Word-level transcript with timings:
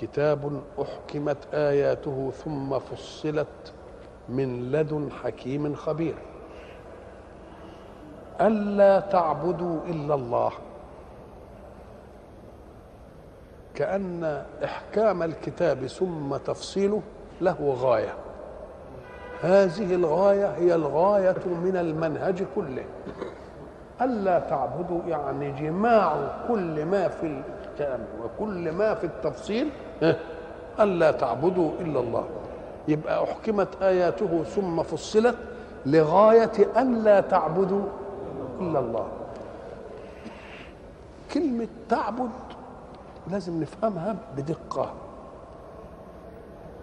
كتاب 0.00 0.62
أحكمت 0.82 1.36
آياته 1.54 2.30
ثم 2.44 2.78
فصلت 2.78 3.72
من 4.28 4.72
لدن 4.72 5.08
حكيم 5.22 5.74
خبير. 5.74 6.14
ألا 8.40 9.00
تعبدوا 9.00 9.80
إلا 9.86 10.14
الله. 10.14 10.52
كأن 13.74 14.44
إحكام 14.64 15.22
الكتاب 15.22 15.86
ثم 15.86 16.36
تفصيله 16.36 17.02
له 17.40 17.76
غاية. 17.80 18.14
هذه 19.42 19.94
الغاية 19.94 20.46
هي 20.46 20.74
الغاية 20.74 21.46
من 21.46 21.76
المنهج 21.76 22.44
كله. 22.54 22.84
ألا 24.00 24.38
تعبدوا 24.38 25.00
يعني 25.06 25.50
جماع 25.50 26.16
كل 26.48 26.84
ما 26.84 27.08
في 27.08 27.26
الكلام 27.26 28.06
وكل 28.24 28.72
ما 28.72 28.94
في 28.94 29.04
التفصيل 29.04 29.70
ألا 30.80 31.10
تعبدوا 31.10 31.70
إلا 31.80 32.00
الله. 32.00 32.24
يبقى 32.88 33.24
أحكمت 33.24 33.82
آياته 33.82 34.44
ثم 34.44 34.82
فصلت 34.82 35.36
لغاية 35.86 36.52
أن 36.76 37.02
لا 37.04 37.20
تعبدوا 37.20 37.82
إلا 38.60 38.78
الله. 38.78 39.06
كلمة 41.34 41.68
تعبد 41.88 42.30
لازم 43.30 43.60
نفهمها 43.60 44.16
بدقة. 44.36 44.90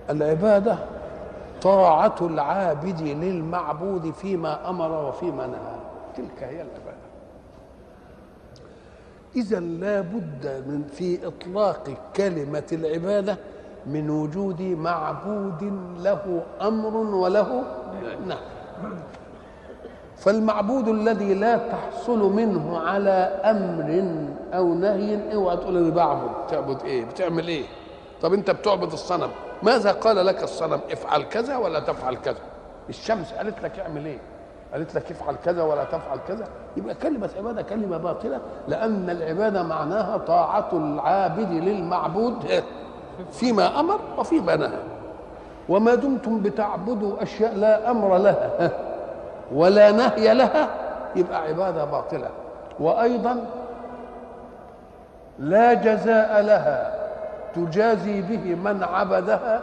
العبادة 0.10 0.78
طاعة 1.62 2.16
العابد 2.22 3.02
للمعبود 3.02 4.12
فيما 4.12 4.70
أمر 4.70 5.08
وفيما 5.08 5.48
نهى. 5.48 5.76
تلك 6.16 6.44
هي 6.44 6.62
العبادة. 6.62 6.85
إذا 9.36 9.60
لا 9.60 10.02
بد 10.02 10.64
من 10.68 10.84
في 10.88 11.28
إطلاق 11.28 11.90
كلمة 12.16 12.64
العبادة 12.72 13.38
من 13.86 14.10
وجود 14.10 14.62
معبود 14.62 15.64
له 16.00 16.44
أمر 16.62 16.98
وله 16.98 17.64
نهي. 18.28 18.38
فالمعبود 20.18 20.88
الذي 20.88 21.34
لا 21.34 21.58
تحصل 21.58 22.34
منه 22.34 22.80
على 22.80 23.10
أمر 23.46 24.16
أو 24.54 24.74
نهي 24.74 25.34
اوعى 25.36 25.58
تقول 25.58 25.78
أنا 25.78 25.90
بعبد؟ 25.96 26.48
تعبد 26.50 26.82
إيه؟ 26.84 27.06
بتعمل 27.06 27.48
إيه؟ 27.48 27.64
طب 28.22 28.34
أنت 28.34 28.52
بتعبد 28.52 28.92
الصنم 28.92 29.30
ماذا 29.64 29.92
قال 29.92 30.26
لك 30.26 30.44
الصنم؟ 30.44 30.80
افعل 30.92 31.24
كذا 31.24 31.58
ولا 31.58 31.80
تفعل 31.80 32.16
كذا؟ 32.16 32.38
الشمس 32.90 33.34
قالت 33.34 33.64
لك 33.64 33.80
اعمل 33.80 34.06
إيه؟ 34.06 34.20
قالت 34.76 34.96
لك 34.96 35.12
افعل 35.12 35.36
كذا 35.46 35.64
ولا 35.64 35.84
تفعل 35.84 36.20
كذا. 36.28 36.48
يبقى 36.78 36.96
كلمة 36.96 37.30
عبادة 37.38 37.62
كلمة 37.62 37.98
باطلة 37.98 38.40
لأن 38.68 39.10
العبادة 39.10 39.64
معناها 39.64 40.18
طاعة 40.18 40.70
العابد 40.74 41.52
للمعبود 41.52 42.64
فيما 43.32 43.80
أمر 43.80 44.00
وفيما 44.18 44.56
نهى. 44.56 44.80
وما 45.70 45.96
دمتم 45.96 46.40
بتعبدوا 46.40 47.24
أشياء 47.24 47.56
لا 47.56 47.92
أمر 47.92 48.18
لها 48.18 48.72
ولا 49.54 49.92
نهي 49.92 50.34
لها 50.34 50.70
يبقى 51.16 51.42
عبادة 51.42 51.86
باطلة. 51.86 52.30
وأيضا 52.80 53.46
لا 55.40 55.74
جزاء 55.74 56.42
لها 56.42 56.96
تجازي 57.56 58.22
به 58.22 58.56
من 58.56 58.84
عبدها 58.84 59.62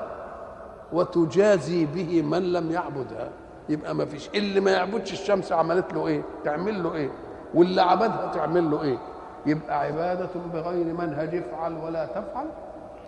وتجازي 0.92 1.84
به 1.84 2.22
من 2.22 2.52
لم 2.52 2.70
يعبدها. 2.70 3.28
يبقى 3.68 3.94
ما 3.94 4.04
فيش. 4.04 4.28
اللي 4.34 4.60
ما 4.60 4.70
يعبدش 4.70 5.12
الشمس 5.12 5.52
عملت 5.52 5.94
له 5.94 6.06
إيه؟ 6.06 6.22
تعمل 6.44 6.82
له 6.82 6.94
إيه؟ 6.94 7.10
واللي 7.54 7.82
عبدها 7.82 8.30
تعمل 8.34 8.70
له 8.70 8.82
إيه؟ 8.82 8.98
يبقى 9.46 9.80
عبادة 9.80 10.30
بغير 10.52 10.84
منهج 10.84 11.34
افعل 11.34 11.76
ولا 11.84 12.06
تفعل. 12.06 12.46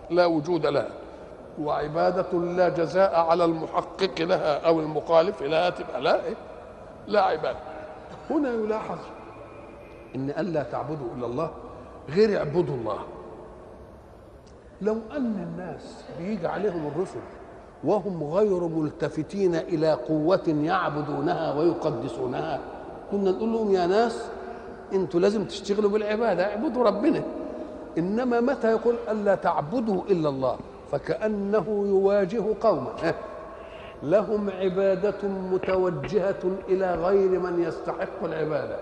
لا 0.09 0.25
وجود 0.25 0.65
لها. 0.65 0.87
وعبادة 1.61 2.39
لا 2.39 2.69
جزاء 2.69 3.19
على 3.19 3.45
المحقق 3.45 4.21
لها 4.21 4.67
أو 4.67 4.79
المخالف 4.79 5.41
لها 5.41 5.69
تبقى 5.69 6.01
لا 6.01 6.25
إيه؟ 6.25 6.35
لا 7.07 7.21
عبادة. 7.21 7.59
هنا 8.29 8.49
يلاحظ 8.53 8.97
إن 10.15 10.29
ألا 10.29 10.63
تعبدوا 10.63 11.07
إلا 11.17 11.25
الله 11.25 11.51
غير 12.09 12.37
اعبدوا 12.37 12.75
الله. 12.75 12.99
لو 14.81 14.97
أن 15.11 15.47
الناس 15.51 16.03
بيجي 16.19 16.47
عليهم 16.47 16.87
الرسل 16.87 17.19
وهم 17.83 18.23
غير 18.23 18.67
ملتفتين 18.67 19.55
إلى 19.55 19.91
قوة 19.93 20.47
يعبدونها 20.47 21.53
ويقدسونها. 21.53 22.59
كنا 23.11 23.31
نقول 23.31 23.53
لهم 23.53 23.71
يا 23.71 23.85
ناس 23.85 24.25
أنتوا 24.93 25.19
لازم 25.19 25.45
تشتغلوا 25.45 25.89
بالعبادة 25.89 26.45
اعبدوا 26.45 26.83
ربنا. 26.83 27.23
إنما 27.97 28.41
متى 28.41 28.71
يقول 28.71 28.95
ألا 29.11 29.35
تعبدوا 29.35 30.01
إلا 30.09 30.29
الله؟ 30.29 30.57
فكأنه 30.91 31.85
يواجه 31.87 32.43
قوما 32.61 33.13
لهم 34.03 34.49
عبادة 34.49 35.27
متوجهة 35.51 36.43
إلى 36.69 36.95
غير 36.95 37.39
من 37.39 37.63
يستحق 37.63 38.23
العبادة. 38.23 38.77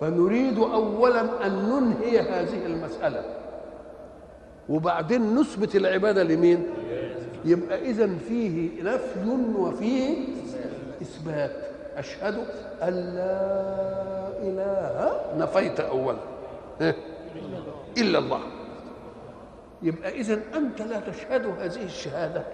فنريد 0.00 0.58
أولا 0.58 1.46
أن 1.46 1.70
ننهي 1.70 2.20
هذه 2.20 2.66
المسألة. 2.66 3.22
وبعدين 4.68 5.34
نثبت 5.34 5.76
العبادة 5.76 6.22
لمين؟ 6.22 6.66
يبقى 7.44 7.90
إذا 7.90 8.10
فيه 8.28 8.82
نفي 8.82 9.28
وفيه 9.56 10.16
إثبات. 11.02 11.52
أشهد 11.96 12.34
أن 12.82 12.92
لا 12.92 14.28
إله. 14.42 15.20
نفيت 15.38 15.80
أولا. 15.80 16.18
إلا 17.98 18.18
الله. 18.18 18.40
يبقى 19.82 20.20
إذا 20.20 20.40
أنت 20.54 20.82
لا 20.82 21.00
تشهد 21.00 21.46
هذه 21.46 21.84
الشهادة 21.84 22.44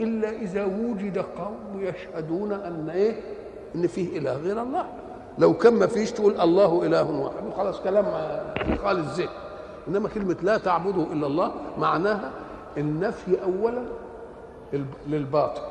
إلا 0.00 0.30
إذا 0.30 0.64
وجد 0.64 1.18
قوم 1.18 1.80
يشهدون 1.82 2.52
أن 2.52 2.90
إيه؟ 2.90 3.20
إن 3.74 3.86
فيه 3.86 4.18
إله 4.18 4.36
غير 4.36 4.62
الله. 4.62 4.86
لو 5.38 5.54
كان 5.54 5.74
ما 5.74 5.86
فيش 5.86 6.12
تقول 6.12 6.40
الله 6.40 6.86
إله 6.86 7.10
واحد. 7.10 7.36
خلاص 7.56 7.80
كلام 7.80 8.04
خالص 8.82 9.08
الذهن 9.08 9.28
إنما 9.88 10.08
كلمة 10.08 10.36
لا 10.42 10.58
تعبدوا 10.58 11.06
إلا 11.12 11.26
الله 11.26 11.52
معناها 11.78 12.30
النفي 12.78 13.42
أولا. 13.42 13.82
للباطل 15.06 15.62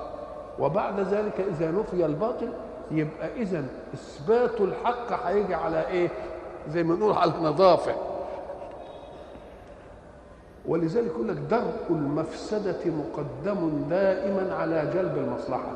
وبعد 0.59 0.99
ذلك 0.99 1.45
إذا 1.49 1.71
نفي 1.71 2.05
الباطل 2.05 2.49
يبقى 2.91 3.29
إذا 3.37 3.63
إثبات 3.93 4.61
الحق 4.61 5.25
هيجي 5.27 5.55
على 5.55 5.87
إيه؟ 5.87 6.09
زي 6.69 6.83
ما 6.83 6.95
نقول 6.95 7.13
على 7.13 7.31
نظافة 7.41 7.95
ولذلك 10.65 11.05
يقول 11.07 11.27
لك 11.27 11.37
درء 11.37 11.73
المفسدة 11.89 12.77
مقدم 12.85 13.83
دائما 13.89 14.53
على 14.55 14.91
جلب 14.93 15.17
المصلحة 15.17 15.71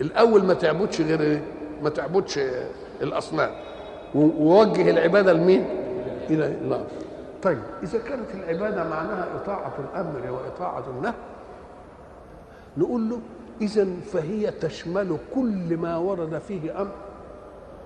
الأول 0.00 0.44
ما 0.44 0.54
تعبدش 0.54 1.00
غير 1.00 1.20
إيه؟ 1.20 1.42
ما 1.82 1.90
تعبدش 1.90 2.40
الأصنام 3.02 3.50
ووجه 4.14 4.90
العبادة 4.90 5.32
لمين؟ 5.32 5.64
إلى 6.30 6.46
الله 6.46 6.84
طيب 7.44 7.58
إذا 7.82 7.98
كانت 7.98 8.34
العبادة 8.34 8.84
معناها 8.84 9.26
إطاعة 9.36 9.72
الأمر 9.78 10.30
وإطاعة 10.30 10.84
النهي 10.98 11.14
نقول 12.76 13.10
له 13.10 13.18
إذا 13.60 13.86
فهي 14.12 14.50
تشمل 14.50 15.16
كل 15.34 15.76
ما 15.76 15.96
ورد 15.96 16.38
فيه 16.48 16.80
أمر 16.80 16.92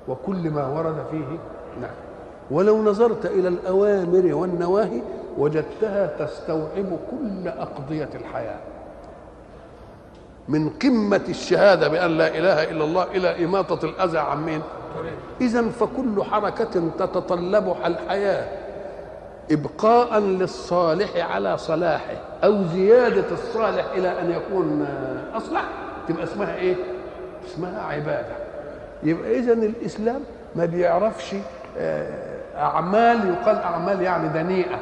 وكل 0.08 0.50
ما 0.50 0.66
ورد 0.66 1.06
فيه 1.10 1.38
نهي. 1.81 1.90
ولو 2.50 2.82
نظرت 2.82 3.26
إلى 3.26 3.49
الأوامر 3.49 4.34
والنواهي 4.34 5.02
وجدتها 5.38 6.26
تستوعب 6.26 6.99
كل 7.11 7.49
أقضية 7.49 8.08
الحياة. 8.14 8.61
من 10.49 10.70
قمة 10.70 11.25
الشهادة 11.28 11.88
بأن 11.88 12.11
لا 12.11 12.28
إله 12.38 12.70
إلا 12.70 12.84
الله 12.84 13.04
إلى 13.04 13.44
إماطة 13.44 13.84
الأذى 13.84 14.19
عن 14.19 14.44
مين؟ 14.44 14.62
إذا 15.40 15.69
فكل 15.69 16.25
حركة 16.25 16.90
تتطلبها 16.99 17.87
الحياة. 17.87 18.57
إبقاء 19.50 20.18
للصالح 20.18 21.32
على 21.34 21.58
صلاحه 21.58 22.16
أو 22.44 22.64
زيادة 22.64 23.24
الصالح 23.32 23.84
إلى 23.94 24.20
أن 24.20 24.30
يكون 24.30 24.86
أصلح 25.34 25.62
تبقى 26.08 26.24
اسمها 26.24 26.56
إيه؟ 26.56 26.76
اسمها 27.46 27.82
عبادة. 27.82 28.36
يبقى 29.02 29.38
إذا 29.38 29.52
الإسلام 29.52 30.20
ما 30.56 30.64
بيعرفش 30.64 31.34
أعمال 32.56 33.28
يقال 33.28 33.56
أعمال 33.56 34.02
يعني 34.02 34.28
دنيئة. 34.28 34.78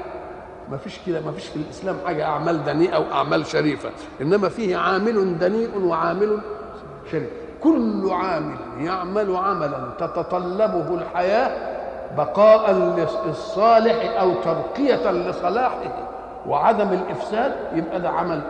ما 0.70 0.76
فيش 0.76 1.00
كده 1.06 1.20
ما 1.20 1.32
فيش 1.32 1.46
في 1.46 1.56
الإسلام 1.56 1.96
حاجة 2.06 2.24
أعمال 2.24 2.64
دنيئة 2.64 2.98
واعمال 2.98 3.46
شريفة. 3.46 3.90
إنما 4.20 4.48
فيه 4.48 4.76
عامل 4.76 5.38
دنيء 5.38 5.78
وعامل 5.78 6.38
شريف. 7.12 7.30
كل 7.62 8.10
عامل 8.10 8.56
يعمل 8.78 9.36
عملا 9.36 9.88
تتطلبه 9.98 10.94
الحياة 10.94 11.75
بقاء 12.17 12.73
للصالح 13.26 14.20
أو 14.20 14.35
ترقيه 14.35 15.11
لصلاحه 15.11 16.08
وعدم 16.49 16.88
الإفساد 16.93 17.53
يبقى 17.75 18.00
ده 18.00 18.08
عمل 18.11 18.43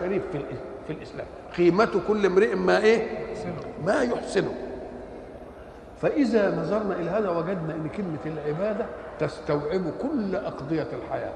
شريف 0.00 0.22
في 0.32 0.38
في 0.86 0.92
الإسلام. 0.92 1.26
قيمة 1.56 1.88
كل 2.08 2.26
امرئ 2.26 2.54
ما 2.54 2.78
إيه؟ 2.78 3.06
ما 3.84 4.02
يحسنه. 4.02 4.54
فإذا 6.02 6.50
نظرنا 6.50 6.94
إلى 6.94 7.10
هذا 7.10 7.30
وجدنا 7.30 7.74
إن 7.74 7.88
كلمة 7.96 8.36
العبادة 8.36 8.86
تستوعب 9.18 9.82
كل 10.02 10.36
أقضية 10.36 10.86
الحياة. 10.92 11.32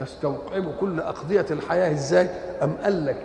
تستوعب 0.00 0.64
كل 0.80 1.00
أقضية 1.00 1.46
الحياة. 1.50 1.92
إزاي؟ 1.92 2.28
أم 2.62 2.72
قال 2.84 3.06
لك 3.06 3.16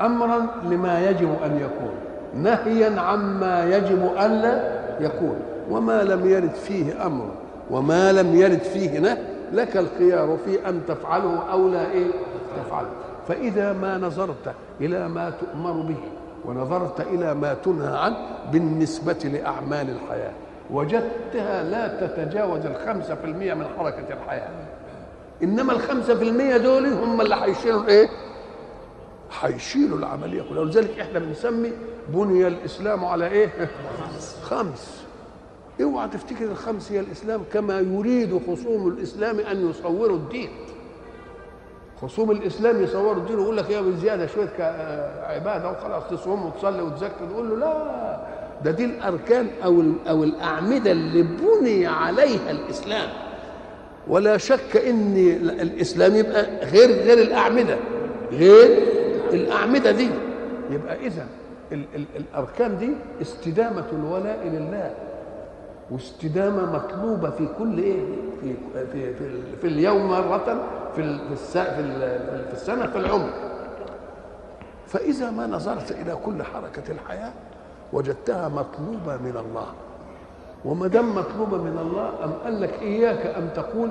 امرا 0.00 0.46
لما 0.64 1.10
يجب 1.10 1.36
أن 1.44 1.56
يكون 1.60 1.94
نهيا 2.34 3.00
عما 3.00 3.64
يجب 3.64 4.16
أن 4.16 4.30
لا 4.42 4.80
يكون. 5.00 5.40
وما 5.70 6.02
لم 6.02 6.28
يرد 6.30 6.54
فيه 6.54 7.06
أمر 7.06 7.28
وما 7.70 8.12
لم 8.12 8.36
يرد 8.36 8.62
فيه 8.62 8.98
نهي 8.98 9.18
لك 9.52 9.76
الخيار 9.76 10.38
في 10.44 10.68
أن 10.68 10.80
تفعله 10.88 11.38
أو 11.52 11.68
لا 11.68 11.90
إيه؟ 11.90 12.06
تفعله. 12.56 12.88
فإذا 13.28 13.72
ما 13.72 13.98
نظرت 13.98 14.54
إلى 14.80 15.08
ما 15.08 15.30
تؤمر 15.30 15.72
به 15.72 16.00
ونظرت 16.44 17.00
إلى 17.00 17.34
ما 17.34 17.54
تنهى 17.54 17.98
عنه 17.98 18.16
بالنسبة 18.52 19.12
لأعمال 19.24 19.90
الحياة 19.90 20.32
وجدتها 20.70 21.62
لا 21.62 22.06
تتجاوز 22.06 22.66
الخمسة 22.66 23.14
في 23.14 23.24
المية 23.24 23.54
من 23.54 23.66
حركة 23.78 24.04
الحياة. 24.10 24.48
إنما 25.42 25.72
الخمسة 25.72 26.14
في 26.14 26.24
المية 26.24 26.56
دول 26.56 26.86
هم 26.86 27.20
اللي 27.20 27.34
هيشيلوا 27.34 27.86
إيه؟ 27.88 28.08
هيشيلوا 29.40 29.98
العملية 29.98 30.42
كلها. 30.42 30.60
ولذلك 30.60 31.00
إحنا 31.00 31.18
بنسمي 31.18 31.72
بني 32.08 32.46
الإسلام 32.46 33.04
على 33.04 33.26
إيه؟ 33.26 33.48
خمس. 34.42 35.01
اوعى 35.82 36.08
تفتكر 36.08 36.44
الخمس 36.44 36.92
هي 36.92 37.00
الإسلام 37.00 37.40
كما 37.52 37.80
يريد 37.80 38.40
خصوم 38.46 38.88
الإسلام 38.88 39.40
أن 39.40 39.70
يصوروا 39.70 40.16
الدين. 40.16 40.48
خصوم 42.02 42.30
الإسلام 42.30 42.82
يصوروا 42.82 43.14
الدين 43.22 43.38
ويقول 43.38 43.56
لك 43.56 43.70
يا 43.70 43.80
بزيادة 43.80 44.26
شوية 44.26 44.48
عبادة 45.28 45.70
وخلاص 45.70 46.02
تصوم 46.10 46.46
وتصلي 46.46 46.82
وتزكي 46.82 47.26
تقول 47.30 47.50
له 47.50 47.56
لا. 47.56 48.26
ده 48.64 48.70
دي 48.70 48.84
الأركان 48.84 49.46
أو 49.64 49.82
أو 50.08 50.24
الأعمدة 50.24 50.92
اللي 50.92 51.22
بني 51.22 51.86
عليها 51.86 52.50
الإسلام. 52.50 53.08
ولا 54.08 54.36
شك 54.38 54.76
إن 54.76 55.16
الإسلام 55.60 56.14
يبقى 56.14 56.66
غير 56.66 56.90
غير 56.90 57.18
الأعمدة. 57.18 57.76
غير 58.32 58.82
الأعمدة 59.32 59.90
دي. 59.90 60.08
يبقى 60.70 61.06
اذا 61.06 61.26
ال 61.72 61.84
ال 61.94 62.04
الأركان 62.16 62.78
دي 62.78 62.90
استدامة 63.22 63.84
الولاء 63.92 64.38
لله. 64.52 64.94
واستدامة 65.90 66.72
مطلوبة 66.72 67.30
في 67.30 67.48
كل 67.58 67.78
إيه؟ 67.78 68.00
في 68.40 68.54
في 68.92 69.14
في, 69.14 69.56
في 69.60 69.66
اليوم 69.66 70.08
مرة 70.08 70.62
في 70.96 71.18
في 71.28 71.36
في 72.46 72.52
السنة 72.52 72.86
في 72.86 72.98
العمر. 72.98 73.30
فإذا 74.86 75.30
ما 75.30 75.46
نظرت 75.46 75.92
إلى 75.92 76.16
كل 76.24 76.42
حركة 76.42 76.92
الحياة 76.92 77.32
وجدتها 77.92 78.48
مطلوبة 78.48 79.16
من 79.16 79.36
الله. 79.36 79.66
وما 80.64 80.86
دام 80.86 81.14
مطلوبة 81.14 81.56
من 81.62 81.78
الله 81.78 82.24
أم 82.24 82.32
قال 82.44 82.60
لك 82.60 82.72
إياك 82.82 83.26
أن 83.26 83.48
تقول 83.54 83.90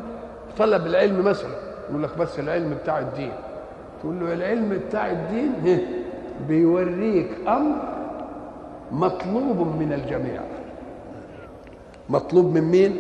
طلب 0.58 0.86
العلم 0.86 1.24
مثلا 1.26 1.52
يقول 1.90 2.04
لك 2.04 2.18
بس 2.18 2.40
العلم 2.40 2.78
بتاع 2.84 3.00
الدين. 3.00 3.34
تقول 4.02 4.20
له 4.20 4.34
العلم 4.34 4.80
بتاع 4.88 5.12
الدين 5.12 5.54
بيوريك 6.48 7.30
أمر 7.48 7.76
مطلوب 8.92 9.58
من 9.80 9.94
الجميع. 9.94 10.42
مطلوب 12.12 12.46
من 12.54 12.62
مين؟ 12.62 13.00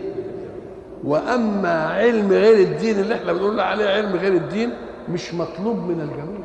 وأما 1.03 1.85
علم 1.87 2.31
غير 2.31 2.67
الدين 2.67 2.99
اللي 2.99 3.15
إحنا 3.15 3.33
بنقول 3.33 3.59
عليه 3.59 3.89
علم 3.89 4.15
غير 4.15 4.33
الدين 4.33 4.69
مش 5.09 5.33
مطلوب 5.33 5.77
من 5.77 6.01
الجميع. 6.01 6.41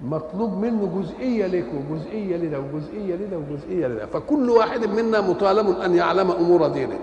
مطلوب 0.00 0.52
منه 0.58 1.00
جزئية 1.02 1.46
لك 1.46 1.64
وجزئيه 1.90 2.36
لده 2.36 2.58
وجزئية 2.60 3.14
لده 3.14 3.38
وجزئية 3.38 3.86
لده. 3.86 4.06
فكل 4.06 4.50
واحد 4.50 4.86
منا 4.86 5.20
مطالب 5.20 5.80
أن 5.80 5.94
يعلم 5.94 6.30
أمور 6.30 6.66
دينه. 6.68 6.98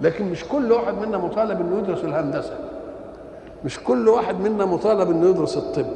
لكن 0.00 0.30
مش 0.30 0.44
كل 0.44 0.72
واحد 0.72 0.94
منا 0.94 1.18
مطالب 1.18 1.60
إنه 1.60 1.78
يدرس 1.78 2.04
الهندسة. 2.04 2.58
مش 3.64 3.80
كل 3.80 4.08
واحد 4.08 4.40
منا 4.40 4.64
مطالب 4.64 5.10
إنه 5.10 5.28
يدرس 5.30 5.56
الطب. 5.56 5.86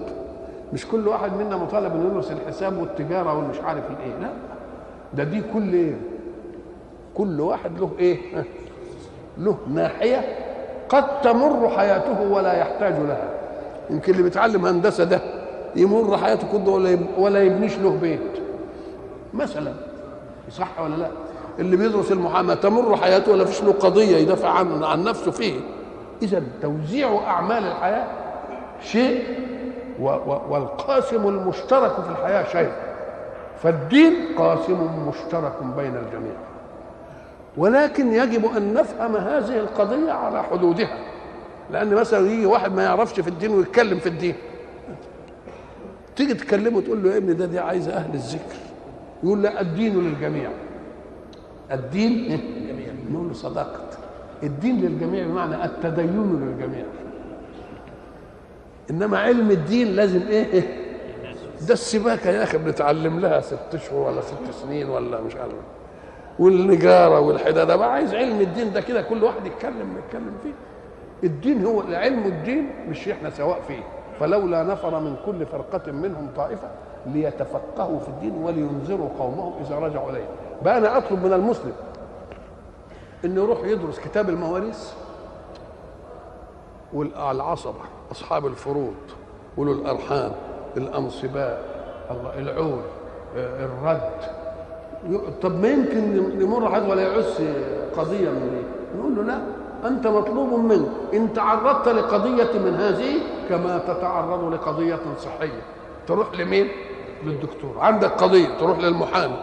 مش 0.72 0.86
كل 0.88 1.08
واحد 1.08 1.32
منا 1.36 1.56
مطالب 1.56 1.94
إنه 1.94 2.10
يدرس 2.10 2.32
الحساب 2.32 2.78
والتجارة 2.78 3.38
والمش 3.38 3.60
عارف 3.60 3.84
الإيه. 3.90 4.18
لا. 4.20 4.30
ده 5.14 5.24
دي 5.24 5.42
كل 5.54 5.72
إيه 5.72 5.94
كل 7.16 7.40
واحد 7.40 7.78
له 7.78 7.90
إيه؟ 7.98 8.18
له 9.38 9.56
ناحية 9.74 10.24
قد 10.88 11.20
تمر 11.20 11.68
حياته 11.76 12.30
ولا 12.30 12.52
يحتاج 12.52 12.92
لها. 12.92 13.30
يمكن 13.90 14.12
اللي 14.12 14.22
بيتعلم 14.22 14.66
هندسة 14.66 15.04
ده 15.04 15.20
يمر 15.76 16.18
حياته 16.18 16.46
كله 16.52 16.70
ولا 16.70 16.98
ولا 17.18 17.42
يبنيش 17.42 17.78
له 17.78 17.90
بيت. 17.90 18.20
مثلا 19.34 19.72
صح 20.50 20.80
ولا 20.80 20.94
لا؟ 20.94 21.08
اللي 21.58 21.76
بيدرس 21.76 22.12
المحاماة 22.12 22.54
تمر 22.54 22.96
حياته 22.96 23.32
ولا 23.32 23.44
فيش 23.44 23.62
له 23.62 23.72
قضية 23.72 24.16
يدافع 24.16 24.48
عن 24.48 24.84
عن 24.84 25.04
نفسه 25.04 25.30
فيه. 25.30 25.60
اذا 26.22 26.42
توزيع 26.62 27.20
أعمال 27.26 27.64
الحياة 27.64 28.06
شيء 28.82 29.24
والقاسم 30.48 31.28
المشترك 31.28 31.92
في 31.92 32.10
الحياة 32.10 32.44
شيء. 32.52 32.72
فالدين 33.62 34.14
قاسم 34.38 34.88
مشترك 35.08 35.52
بين 35.76 35.96
الجميع. 35.96 36.36
ولكن 37.56 38.12
يجب 38.12 38.46
أن 38.56 38.74
نفهم 38.74 39.16
هذه 39.16 39.58
القضية 39.58 40.12
على 40.12 40.42
حدودها. 40.42 40.98
لأن 41.70 41.94
مثلا 41.94 42.30
يجي 42.30 42.46
واحد 42.46 42.72
ما 42.72 42.82
يعرفش 42.82 43.20
في 43.20 43.28
الدين 43.28 43.50
ويتكلم 43.50 43.98
في 43.98 44.08
الدين. 44.08 44.34
تيجي 46.16 46.34
تكلمه 46.34 46.80
تقول 46.80 47.02
له 47.02 47.12
يا 47.12 47.16
ابني 47.16 47.34
ده 47.34 47.46
دي 47.46 47.58
عايزة 47.58 47.92
أهل 47.92 48.14
الذكر. 48.14 48.56
يقول 49.22 49.42
لا 49.42 49.60
الدين 49.60 50.04
للجميع. 50.04 50.50
الدين 51.72 52.40
نقول 53.12 53.28
له 53.28 53.34
صدقت 53.34 53.98
الدين 54.42 54.80
للجميع 54.80 55.26
بمعنى 55.26 55.64
التدين 55.64 56.40
للجميع. 56.40 56.84
إنما 58.90 59.18
علم 59.18 59.50
الدين 59.50 59.88
لازم 59.96 60.22
إيه؟ 60.28 60.62
ده 61.68 61.72
السباكة 61.74 62.30
يا 62.30 62.42
أخي 62.42 62.58
بنتعلم 62.58 63.20
لها 63.20 63.40
ست 63.40 63.74
اشهر 63.74 63.98
ولا 63.98 64.20
ست 64.20 64.62
سنين 64.62 64.88
ولا 64.88 65.20
مش 65.20 65.36
عارف. 65.36 65.52
والنجارة 66.38 67.20
والحداده 67.20 67.76
بقى 67.76 67.92
عايز 67.92 68.14
علم 68.14 68.40
الدين 68.40 68.72
ده 68.72 68.80
كده 68.80 69.02
كل 69.02 69.24
واحد 69.24 69.46
يتكلم 69.46 69.96
يتكلم 70.06 70.32
فيه. 70.42 70.52
الدين 71.24 71.64
هو 71.66 71.80
علم 71.90 72.24
الدين 72.24 72.70
مش 72.88 73.08
إحنا 73.08 73.30
سواء 73.30 73.60
فيه. 73.68 73.82
فلولا 74.20 74.62
نفر 74.62 75.00
من 75.00 75.16
كل 75.26 75.46
فرقة 75.46 75.92
منهم 75.92 76.28
طائفة 76.36 76.68
ليتفقهوا 77.06 77.98
في 77.98 78.08
الدين 78.08 78.34
ولينذروا 78.42 79.08
قومهم 79.18 79.52
إذا 79.66 79.78
رجعوا 79.78 80.10
إليه. 80.10 80.26
بقى 80.64 80.78
أنا 80.78 80.96
أطلب 80.98 81.24
من 81.26 81.32
المسلم 81.32 81.72
إنه 83.24 83.42
يروح 83.42 83.58
يدرس 83.64 84.00
كتاب 84.00 84.28
المواريث 84.28 84.92
والعصبة 86.92 87.80
أصحاب 88.12 88.46
الفروض 88.46 88.94
أولو 89.58 89.72
الأرحام 89.72 90.32
الأنصباء 90.76 91.62
العول 92.38 92.80
الرد. 93.36 94.35
طب 95.42 95.60
ما 95.60 95.68
يمكن 95.68 96.16
يمر 96.40 96.74
حد 96.74 96.88
ولا 96.88 97.02
يعس 97.02 97.42
قضية 97.96 98.30
من 98.30 98.50
دي 98.50 98.98
نقول 98.98 99.16
له 99.16 99.22
لا 99.22 99.38
أنت 99.88 100.06
مطلوب 100.06 100.52
منك. 100.52 100.88
إن 101.14 101.32
تعرضت 101.32 101.88
لقضية 101.88 102.58
من 102.58 102.74
هذه 102.74 103.20
كما 103.48 103.78
تتعرض 103.78 104.54
لقضية 104.54 104.98
صحية. 105.18 105.62
تروح 106.06 106.34
لمين؟ 106.34 106.68
للدكتور. 107.24 107.78
عندك 107.78 108.10
قضية 108.10 108.48
تروح 108.58 108.78
للمحامي. 108.78 109.36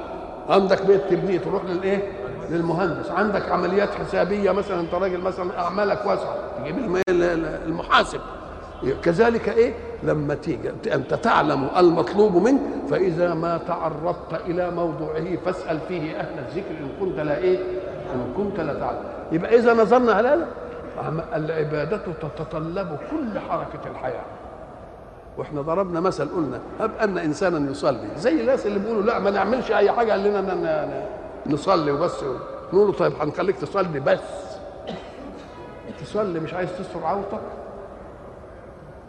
عندك 0.50 0.86
بيت 0.86 1.01
تبنيه 1.10 1.38
تروح 1.38 1.65
للإيه؟ 1.65 2.12
للمهندس. 2.50 3.12
عندك 3.12 3.51
عمليات 3.51 3.89
حسابية 3.96 4.51
مثلا 4.51 4.79
أنت 4.79 4.93
راجل 4.93 5.22
مثلا 5.22 5.60
أعمالك 5.60 6.05
واسعة. 6.05 6.36
تجيب 6.60 7.00
المحاسب. 7.67 8.20
كذلك 9.03 9.50
إيه؟ 9.50 9.74
لما 10.03 10.36
تيجي 10.36 10.72
أنت 10.93 11.13
تعلم 11.13 11.67
المطلوب 11.77 12.36
منك 12.36 12.62
فإذا 12.89 13.33
ما 13.33 13.57
تعرضت 13.67 14.41
إلى 14.45 14.72
موضوعه 14.72 15.36
فاسأل 15.45 15.79
فيه 15.88 16.19
أهل 16.19 16.39
الذكر 16.39 16.72
إن 16.72 16.89
كنت 17.00 17.19
لا 17.19 17.38
إيه؟ 17.38 17.57
إن 18.15 18.33
كنت 18.38 18.60
لا 18.60 18.74
تعلم. 18.74 19.03
يبقى 19.31 19.55
إذا 19.55 19.74
نظرنا 19.74 20.19
هلال 20.19 20.45
العبادة 21.36 21.98
تتطلب 22.22 22.98
كل 23.12 23.39
حركة 23.39 23.91
الحياة. 23.91 24.25
وإحنا 25.38 25.62
ضربنا 25.62 26.00
مثل 26.00 26.29
قلنا 26.29 26.60
هب 26.79 26.91
أن 27.01 27.17
إنسانا 27.17 27.72
يصلي. 27.72 28.07
زي 28.17 28.41
الناس 28.41 28.65
اللي 28.67 28.79
بيقولوا 28.79 29.03
لا 29.03 29.19
ما 29.19 29.31
نعملش 29.31 29.72
أي 29.72 29.91
حاجة 29.91 30.12
قال 30.12 30.24
لنا 30.24 31.03
نصلي 31.45 31.91
وبس. 31.91 32.24
نقول 32.74 32.88
له 32.88 32.93
طيب 32.93 33.13
هنخليك 33.22 33.55
تصلي 33.55 34.00
بس. 34.00 34.19
تصلي 36.01 36.39
مش 36.39 36.53
عايز 36.53 36.69
تستر 36.79 37.05
عورتك؟ 37.05 37.41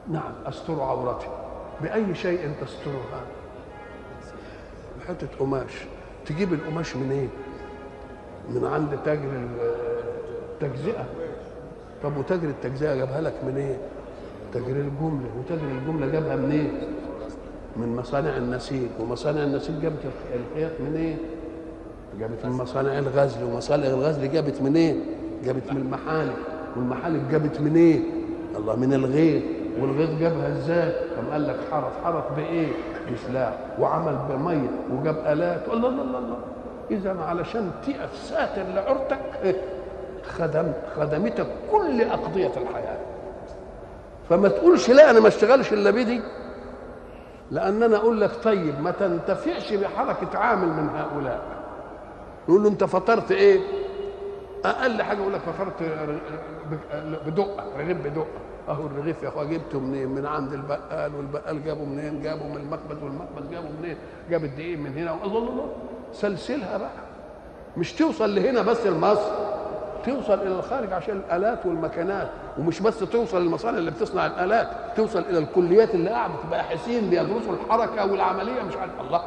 نعم 0.08 0.32
أستر 0.46 0.80
عورتي 0.80 1.26
بأي 1.82 2.14
شيء 2.14 2.50
تسترها 2.62 3.20
بحته 5.00 5.26
قماش 5.40 5.72
تجيب 6.26 6.52
القماش 6.52 6.96
منين؟ 6.96 7.28
من 8.50 8.64
عند 8.64 8.98
تاجر 9.04 9.30
التجزئه 10.52 11.04
طب 12.02 12.16
وتاجر 12.16 12.48
التجزئة 12.48 12.94
جابها 12.94 13.20
لك 13.20 13.34
منين؟ 13.46 13.76
تاجر 14.52 14.66
الجملة 14.66 15.28
وتاجر 15.38 15.68
الجملة 15.70 16.06
جابها 16.06 16.36
منين؟ 16.36 16.72
من 17.76 17.96
مصانع 17.96 18.36
النسيج 18.36 18.88
ومصانع 19.00 19.44
النسيج 19.44 19.80
جابت 19.82 19.98
الخيط 20.34 20.72
منين؟ 20.80 21.18
جابت 22.20 22.44
من 22.46 22.52
مصانع 22.52 22.98
الغزل 22.98 23.44
ومصانع 23.44 23.86
الغزل 23.86 24.32
جابت 24.32 24.62
منين؟ 24.62 25.00
جابت 25.44 25.72
من 25.72 25.76
المحالق 25.76 26.36
والمحالق 26.76 27.30
جابت 27.30 27.60
منين؟ 27.60 28.04
الله 28.56 28.76
من 28.76 28.94
الغيط 28.94 29.42
والغيط 29.80 30.10
جابها 30.20 30.48
إزاي؟ 30.48 30.92
قام 31.16 31.30
قال 31.32 31.48
لك 31.48 31.56
حرف 31.70 32.04
حرف 32.04 32.32
بإيه؟ 32.36 32.72
بسلاح. 33.12 33.52
وعمل 33.78 34.18
بمية 34.28 34.68
وجاب 34.92 35.16
آلات. 35.26 35.68
الله 35.68 35.88
الله 35.88 36.02
الله, 36.02 36.18
الله. 36.18 36.36
إذا 36.90 37.20
علشان 37.20 37.70
تقف 37.86 38.16
ساتر 38.16 38.62
لعورتك 38.62 39.56
خدم 40.24 40.72
خدمتك 40.96 41.46
كل 41.72 42.02
أقضية 42.02 42.52
الحياة. 42.56 42.98
فما 44.28 44.48
تقولش 44.48 44.90
لا 44.90 45.10
أنا 45.10 45.20
ما 45.20 45.28
اشتغلش 45.28 45.72
إلا 45.72 45.90
بدي 45.90 46.20
لأن 47.50 47.82
أنا 47.82 47.96
أقول 47.96 48.20
لك 48.20 48.30
طيب 48.44 48.80
ما 48.80 48.90
تنتفعش 48.90 49.72
بحركة 49.72 50.38
عامل 50.38 50.68
من 50.68 50.88
هؤلاء. 50.88 51.40
نقول 52.48 52.62
له 52.62 52.68
أنت 52.68 52.84
فطرت 52.84 53.32
إيه؟ 53.32 53.60
أقل 54.64 55.02
حاجة 55.02 55.18
يقول 55.18 55.32
لك 55.32 55.40
فطرت 55.40 55.82
بدقة 57.26 57.64
رغيف 57.78 57.98
بدقة. 57.98 58.26
أهو 58.68 58.86
الرغيف 58.86 59.22
يا 59.22 59.28
أخويا 59.28 59.44
جبته 59.44 59.80
منين؟ 59.80 60.08
من 60.08 60.26
عند 60.26 60.52
البقال 60.52 61.14
والبقال 61.14 61.64
جابه 61.64 61.84
منين؟ 61.84 62.22
جابه 62.22 62.48
من 62.48 62.56
المخبز 62.56 63.02
والمخبز 63.02 63.50
جابه 63.50 63.68
منين؟ 63.80 63.96
جاب 64.30 64.44
الدقيق 64.44 64.78
من 64.78 64.98
هنا. 64.98 65.14
الله 65.24 65.38
الله 65.38 65.72
سلسلها 66.12 66.78
بقى. 66.78 66.90
مش 67.76 67.92
توصل 67.92 68.34
لهنا 68.34 68.62
بس 68.62 68.86
لمصر 68.86 69.32
توصل 70.06 70.34
إلى 70.40 70.58
الخارج 70.58 70.92
عشان 70.92 71.16
الآلات 71.16 71.66
والمكانات 71.66 72.30
ومش 72.58 72.80
بس 72.80 72.98
توصل 72.98 73.42
للمصانع 73.42 73.78
اللي 73.78 73.90
بتصنع 73.90 74.26
الآلات 74.26 74.68
توصل 74.96 75.20
إلى 75.20 75.38
الكليات 75.38 75.94
اللي 75.94 76.10
قاعدة 76.10 76.34
باحثين 76.50 77.10
بيدرسوا 77.10 77.52
الحركة 77.52 78.12
والعملية 78.12 78.62
مش 78.62 78.76
عارف. 78.76 79.00
الله. 79.00 79.22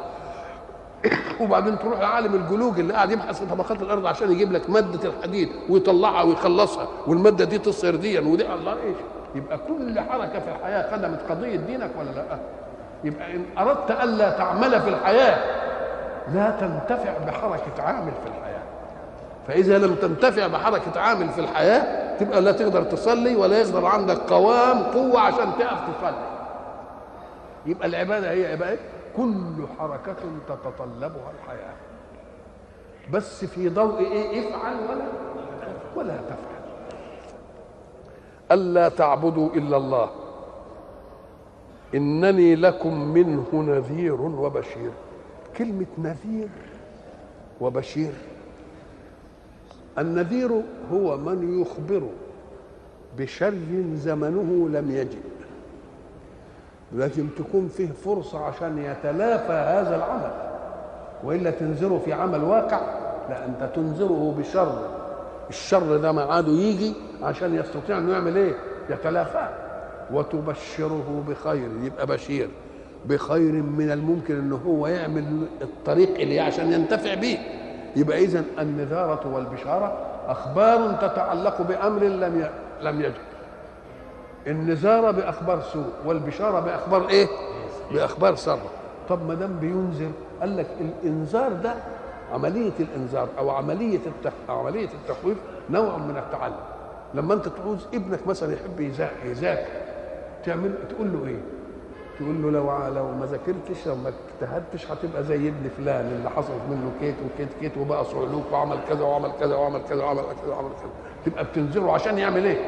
وبعدين 1.40 1.78
تروح 1.78 2.00
لعالم 2.00 2.34
الجلوج 2.34 2.78
اللي 2.78 2.94
قاعد 2.94 3.10
يبحث 3.10 3.38
في 3.40 3.46
طبقات 3.46 3.82
الأرض 3.82 4.06
عشان 4.06 4.32
يجيب 4.32 4.52
لك 4.52 4.70
مادة 4.70 5.08
الحديد 5.08 5.48
ويطلعها 5.68 6.22
ويخلصها 6.22 6.88
والمادة 7.06 7.44
دي 7.44 7.58
تصير 7.58 7.96
دي 7.96 8.18
ودي 8.18 8.54
الله 8.54 8.72
إيش؟ 8.72 8.96
يبقى 9.34 9.58
كل 9.58 10.00
حركة 10.00 10.40
في 10.40 10.48
الحياة 10.48 10.90
خدمت 10.96 11.20
قضية 11.30 11.56
دينك 11.56 11.90
ولا 11.98 12.10
لا؟ 12.10 12.38
يبقى 13.04 13.36
إن 13.36 13.44
أردت 13.58 13.90
ألا 13.90 14.30
تعمل 14.30 14.80
في 14.80 14.88
الحياة 14.88 15.38
لا 16.34 16.50
تنتفع 16.50 17.12
بحركة 17.26 17.82
عامل 17.82 18.12
في 18.22 18.28
الحياة. 18.28 18.62
فإذا 19.48 19.78
لم 19.78 19.94
تنتفع 19.94 20.46
بحركة 20.46 21.00
عامل 21.00 21.28
في 21.28 21.40
الحياة 21.40 22.16
تبقى 22.16 22.40
لا 22.40 22.52
تقدر 22.52 22.82
تصلي 22.82 23.36
ولا 23.36 23.58
يقدر 23.58 23.86
عندك 23.86 24.16
قوام 24.16 24.82
قوة 24.82 25.20
عشان 25.20 25.52
تقف 25.58 25.78
تصلي. 25.98 26.28
يبقى 27.66 27.88
العبادة 27.88 28.30
هي 28.30 28.46
إيه 28.64 28.78
كل 29.16 29.66
حركة 29.78 30.16
تتطلبها 30.48 31.32
الحياة. 31.42 31.74
بس 33.12 33.44
في 33.44 33.68
ضوء 33.68 33.98
إيه؟ 33.98 34.40
افعل 34.48 34.74
ولا 34.88 35.04
ولا 35.96 36.16
تفعل. 36.16 36.47
ألا 38.52 38.88
تعبدوا 38.88 39.48
إلا 39.54 39.76
الله. 39.76 40.10
إنني 41.94 42.54
لكم 42.54 43.00
منه 43.00 43.46
نذير 43.52 44.20
وبشير. 44.20 44.90
كلمة 45.56 45.86
نذير 45.98 46.48
وبشير. 47.60 48.12
النذير 49.98 50.62
هو 50.92 51.16
من 51.16 51.60
يخبر 51.62 52.02
بشر 53.18 53.54
زمنه 53.94 54.68
لم 54.68 54.90
يجئ 54.90 55.18
لازم 56.92 57.26
تكون 57.38 57.68
فيه 57.68 57.88
فرصة 57.88 58.44
عشان 58.44 58.78
يتلافى 58.78 59.52
هذا 59.52 59.96
العمل. 59.96 60.30
وإلا 61.24 61.50
تنذره 61.50 62.02
في 62.04 62.12
عمل 62.12 62.44
واقع؟ 62.44 62.80
لا 63.28 63.46
أنت 63.46 63.70
تنذره 63.74 64.34
بشر. 64.38 64.88
الشر 65.50 65.96
ده 65.96 66.12
معاده 66.12 66.52
يجي 66.52 66.94
عشان 67.22 67.54
يستطيع 67.54 67.98
أنه 67.98 68.12
يعمل 68.12 68.36
إيه؟ 68.36 68.54
يتلافاه 68.90 69.48
وتبشره 70.12 71.24
بخير. 71.28 71.68
يبقى 71.82 72.06
بشير. 72.06 72.48
بخير 73.06 73.52
من 73.52 73.90
الممكن 73.90 74.38
أنه 74.38 74.60
هو 74.66 74.86
يعمل 74.86 75.46
الطريق 75.62 76.14
اللي 76.20 76.40
عشان 76.40 76.72
ينتفع 76.72 77.14
به 77.14 77.38
يبقى 77.96 78.24
إذا 78.24 78.44
النذارة 78.58 79.34
والبشارة 79.34 79.96
أخبار 80.26 80.92
تتعلق 80.92 81.62
بأمر 81.62 82.02
لم 82.04 82.48
لم 82.82 83.00
يجد 83.00 83.14
النزارة 84.46 85.10
بأخبار 85.10 85.60
سوء 85.62 85.90
والبشارة 86.06 86.60
بأخبار 86.60 87.08
إيه؟ 87.08 87.26
بأخبار 87.92 88.34
سر 88.34 88.58
طب 89.08 89.28
ما 89.28 89.34
دام 89.34 89.56
بينذر 89.60 90.10
قال 90.40 90.56
لك 90.56 90.66
الإنذار 90.80 91.52
ده 91.52 91.74
عملية 92.32 92.72
الإنذار 92.80 93.28
أو 93.38 93.50
عملية 93.50 94.00
التخ... 94.06 94.32
عملية 94.48 94.88
التخويف 95.02 95.38
نوع 95.70 95.96
من 95.98 96.16
التعلم 96.16 96.54
لما 97.14 97.34
أنت 97.34 97.48
تعوز 97.48 97.86
ابنك 97.94 98.26
مثلا 98.26 98.52
يحب 98.52 98.80
يذاكر 99.24 99.66
تعمل 100.44 100.74
تقول 100.90 101.12
له 101.12 101.26
إيه؟ 101.26 101.38
تقول 102.18 102.42
له 102.42 102.50
لو 102.50 102.94
لو 102.94 103.04
ما 103.12 103.26
ذاكرتش 103.26 103.86
لو 103.86 103.94
ما 103.94 104.12
اجتهدتش 104.42 104.90
هتبقى 104.90 105.24
زي 105.24 105.48
ابن 105.48 105.68
فلان 105.76 106.06
اللي 106.18 106.30
حصلت 106.30 106.60
منه 106.70 106.90
كيت 107.00 107.14
وكيت 107.26 107.48
كيت 107.60 107.78
وبقى 107.78 108.04
صعلوك 108.04 108.44
وعمل 108.52 108.76
كذا 108.88 109.04
وعمل 109.04 109.30
كذا 109.40 109.54
وعمل 109.54 109.80
كذا 109.88 110.04
وعمل 110.04 110.20
كذا 110.20 110.52
وعمل 110.54 110.68
كذا 110.68 110.90
تبقى 111.26 111.44
بتنذره 111.44 111.92
عشان 111.92 112.18
يعمل 112.18 112.44
إيه؟ 112.44 112.58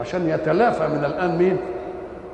عشان 0.00 0.28
يتلافى 0.28 0.88
من 0.88 1.04
الآن 1.04 1.38
مين؟ 1.38 1.56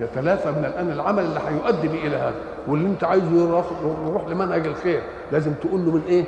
يتلافى 0.00 0.50
من 0.50 0.64
الآن 0.64 0.90
العمل 0.90 1.24
اللي 1.24 1.40
هيؤدي 1.48 1.88
به 1.88 2.06
إلى 2.06 2.16
هذا 2.16 2.34
واللي 2.68 2.86
انت 2.88 3.04
عايزه 3.04 3.48
يروح, 3.48 3.66
يروح 4.06 4.28
لمنهج 4.28 4.66
الخير 4.66 5.02
لازم 5.32 5.52
تقول 5.52 5.84
له 5.84 5.90
من 5.90 6.02
إيه؟ 6.08 6.24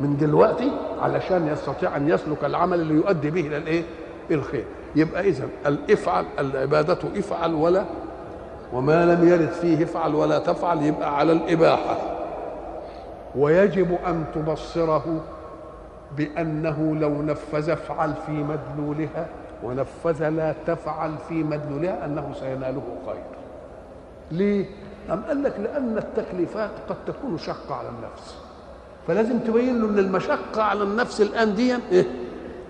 من 0.00 0.16
دلوقتي 0.16 0.70
علشان 1.02 1.48
يستطيع 1.48 1.96
أن 1.96 2.08
يسلك 2.08 2.44
العمل 2.44 2.80
اللي 2.80 2.94
يؤدي 2.94 3.30
به 3.30 3.40
إلى 3.40 3.56
الإيه؟ 3.56 3.82
الخير 4.30 4.64
يبقى 4.96 5.28
إذا 5.28 5.48
الإفعل 5.66 6.24
العبادة 6.38 6.98
افعل 7.16 7.54
ولا 7.54 7.84
وما 8.72 9.04
لم 9.04 9.28
يرد 9.28 9.48
فيه 9.48 9.84
افعل 9.84 10.14
ولا 10.14 10.38
تفعل 10.38 10.82
يبقى 10.82 11.16
على 11.18 11.32
الإباحة. 11.32 11.96
ويجب 13.36 13.98
أن 14.06 14.24
تبصره 14.34 15.20
بأنه 16.16 16.96
لو 17.00 17.22
نفذ 17.22 17.70
افعل 17.70 18.12
في 18.26 18.32
مدلولها 18.32 19.26
ونفذ 19.62 20.28
لا 20.28 20.54
تفعل 20.66 21.12
في 21.28 21.34
مدلولها 21.34 22.04
أنه 22.04 22.32
سيناله 22.40 22.82
خير. 23.06 23.24
ليه؟ 24.30 24.66
أم 25.12 25.22
قال 25.28 25.42
لك 25.42 25.60
لأن 25.60 25.98
التكليفات 25.98 26.70
قد 26.88 26.96
تكون 27.06 27.38
شقة 27.38 27.74
على 27.74 27.88
النفس. 27.88 28.34
فلازم 29.08 29.38
تبين 29.38 29.80
له 29.80 29.88
أن 29.88 29.98
المشقة 29.98 30.62
على 30.62 30.82
النفس 30.82 31.20
الآن 31.20 31.54
دي 31.54 31.76
إيه؟ 31.92 32.04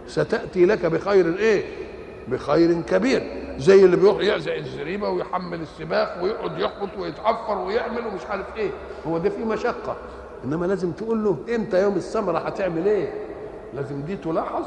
ستأتي 0.06 0.66
لك 0.66 0.86
بخير 0.86 1.38
إيه؟ 1.38 1.64
بخير 2.28 2.80
كبير. 2.82 3.42
زي 3.58 3.84
اللي 3.84 3.96
بيروح 3.96 4.20
يعزق 4.22 4.54
الزريبة 4.54 5.08
ويحمل 5.08 5.60
السباق 5.60 6.22
ويقعد 6.22 6.58
يحبط 6.58 6.88
ويتعفر 6.98 7.58
ويعمل 7.58 8.06
ومش 8.06 8.26
عارف 8.30 8.56
إيه. 8.56 8.70
هو 9.06 9.18
ده 9.18 9.30
فيه 9.30 9.44
مشقة. 9.44 9.96
إنما 10.44 10.66
لازم 10.66 10.92
تقول 10.92 11.25
له 11.25 11.36
أنت 11.48 11.75
يوم 11.75 11.96
الثمرة 11.96 12.38
هتعمل 12.38 12.86
إيه؟ 12.86 13.12
لازم 13.75 14.02
دي 14.02 14.16
تلاحظ. 14.16 14.64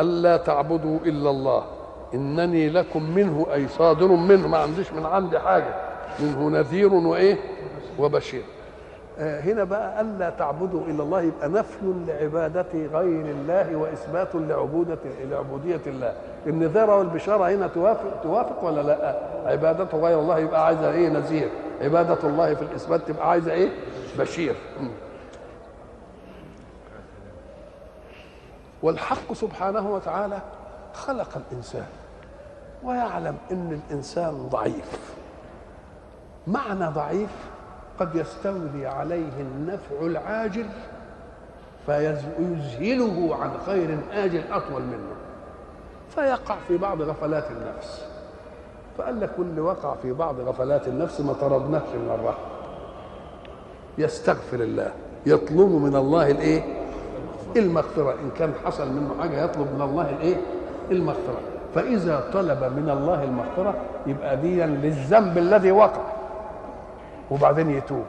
ألا 0.00 0.36
تعبدوا 0.36 0.98
إلا 1.04 1.30
الله. 1.30 1.64
إنني 2.14 2.68
لكم 2.68 3.14
منه 3.14 3.46
أي 3.54 3.68
صادر 3.68 4.06
منه. 4.08 4.48
ما 4.48 4.58
عنديش 4.58 4.92
من 4.92 5.06
عندي 5.06 5.38
حاجة. 5.38 5.74
منه 6.20 6.48
نذير 6.48 6.94
وإيه؟ 6.94 7.38
وبشير. 7.98 8.42
هنا 9.20 9.64
بقى 9.64 10.00
ألا 10.00 10.30
تعبدوا 10.30 10.80
إلا 10.86 11.02
الله 11.02 11.20
يبقى 11.22 11.48
نفي 11.48 11.94
لعبادة 12.06 12.66
غير 12.72 13.26
الله 13.26 13.76
وإثبات 13.76 14.28
لعبودة 14.34 14.98
لعبودية 15.30 15.80
الله. 15.86 16.14
النذارة 16.46 16.98
والبشارة 16.98 17.48
هنا 17.50 17.66
توافق 17.66 18.22
توافق 18.22 18.64
ولا 18.64 18.80
لأ؟ 18.80 19.16
عبادة 19.50 19.98
غير 19.98 20.20
الله 20.20 20.38
يبقى 20.38 20.66
عايزة 20.66 20.90
إيه؟ 20.92 21.08
نذير. 21.08 21.50
عبادة 21.80 22.28
الله 22.28 22.54
في 22.54 22.62
الإثبات 22.62 23.08
تبقى 23.08 23.30
عايزة 23.30 23.52
إيه؟ 23.52 23.70
بشير. 24.18 24.54
والحق 28.82 29.32
سبحانه 29.32 29.90
وتعالى 29.94 30.38
خلق 30.94 31.28
الإنسان 31.50 31.86
ويعلم 32.84 33.36
إن 33.52 33.80
الإنسان 33.88 34.48
ضعيف. 34.48 35.14
معنى 36.46 36.86
ضعيف 36.86 37.49
قد 38.00 38.14
يستولي 38.14 38.86
عليه 38.86 39.32
النفع 39.40 40.00
العاجل 40.02 40.66
فيذهله 41.86 43.36
عن 43.40 43.50
خير 43.66 43.98
آجل 44.12 44.42
أطول 44.52 44.82
منه. 44.82 45.14
فيقع 46.14 46.56
في 46.68 46.76
بعض 46.76 47.02
غفلات 47.02 47.44
النفس. 47.50 48.04
فقال 48.98 49.20
لك 49.20 49.30
واللي 49.38 49.60
وقع 49.60 49.94
في 50.02 50.12
بعض 50.12 50.40
غفلات 50.40 50.88
النفس 50.88 51.20
ما 51.20 51.32
طردناش 51.32 51.82
من 51.82 52.10
الرحمه 52.14 52.44
يستغفر 53.98 54.60
الله. 54.60 54.92
يطلب 55.26 55.70
من 55.70 55.96
الله 55.96 56.30
الإيه؟ 56.30 56.62
المغفرة. 57.56 58.12
إن 58.12 58.30
كان 58.38 58.52
حصل 58.64 58.92
منه 58.92 59.14
حاجة 59.20 59.44
يطلب 59.44 59.74
من 59.74 59.82
الله 59.82 60.10
الإيه؟ 60.10 60.36
المغفرة. 60.90 61.40
فإذا 61.74 62.30
طلب 62.32 62.64
من 62.64 62.90
الله 62.90 63.24
المغفرة 63.24 63.74
يبقى 64.06 64.36
ديا 64.36 64.66
للذنب 64.66 65.38
الذي 65.38 65.72
وقع. 65.72 66.09
وبعدين 67.30 67.70
يتوب. 67.70 68.04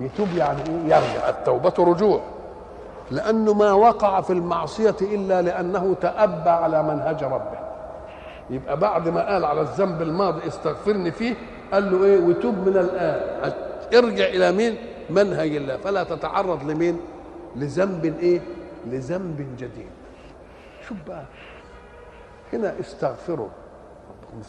يتوب 0.00 0.28
يعني 0.36 0.62
إيه؟ 0.68 0.84
يرجع. 0.84 1.28
التوبة 1.28 1.74
رجوع. 1.78 2.20
لأنه 3.10 3.54
ما 3.54 3.72
وقع 3.72 4.20
في 4.20 4.32
المعصية 4.32 4.96
إلا 5.02 5.42
لأنه 5.42 5.94
تأبى 6.00 6.50
على 6.50 6.82
منهج 6.82 7.24
ربه. 7.24 7.58
يبقى 8.50 8.76
بعد 8.78 9.08
ما 9.08 9.32
قال 9.32 9.44
على 9.44 9.60
الذنب 9.60 10.02
الماضي 10.02 10.48
استغفرني 10.48 11.10
فيه 11.10 11.34
قال 11.72 11.92
له 11.92 12.04
إيه؟ 12.04 12.20
وتوب 12.20 12.54
من 12.54 12.76
الآن. 12.76 13.52
ارجع 13.94 14.24
إلى 14.24 14.52
مين؟ 14.52 14.76
منهج 15.10 15.56
الله. 15.56 15.76
فلا 15.76 16.02
تتعرض 16.02 16.70
لمين؟ 16.70 17.00
لذنب 17.56 18.04
إيه؟ 18.04 18.40
لذنب 18.86 19.56
جديد. 19.58 19.90
شوف 20.88 20.98
بقى 21.06 21.24
هنا 22.52 22.74
استغفروا 22.80 23.48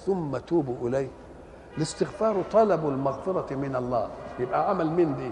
ثم 0.05 0.37
توبوا 0.37 0.89
إليه. 0.89 1.07
الاستغفار 1.77 2.35
طلب 2.51 2.85
المغفرة 2.87 3.55
من 3.55 3.75
الله. 3.75 4.07
يبقى 4.39 4.69
عمل 4.69 4.87
مين 4.87 5.15
دي؟ 5.15 5.31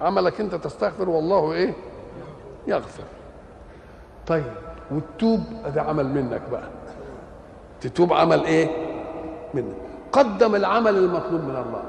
عملك 0.00 0.40
انت 0.40 0.54
تستغفر 0.54 1.08
والله 1.08 1.52
إيه؟ 1.52 1.72
يغفر. 2.66 3.02
طيب 4.26 4.44
والتوب 4.90 5.40
ده 5.74 5.82
عمل 5.82 6.06
منك 6.08 6.42
بقى. 6.52 6.68
تتوب 7.80 8.12
عمل 8.12 8.44
إيه؟ 8.44 8.68
منك. 9.54 9.74
قدم 10.12 10.54
العمل 10.54 10.96
المطلوب 10.96 11.40
من 11.40 11.56
الله. 11.66 11.82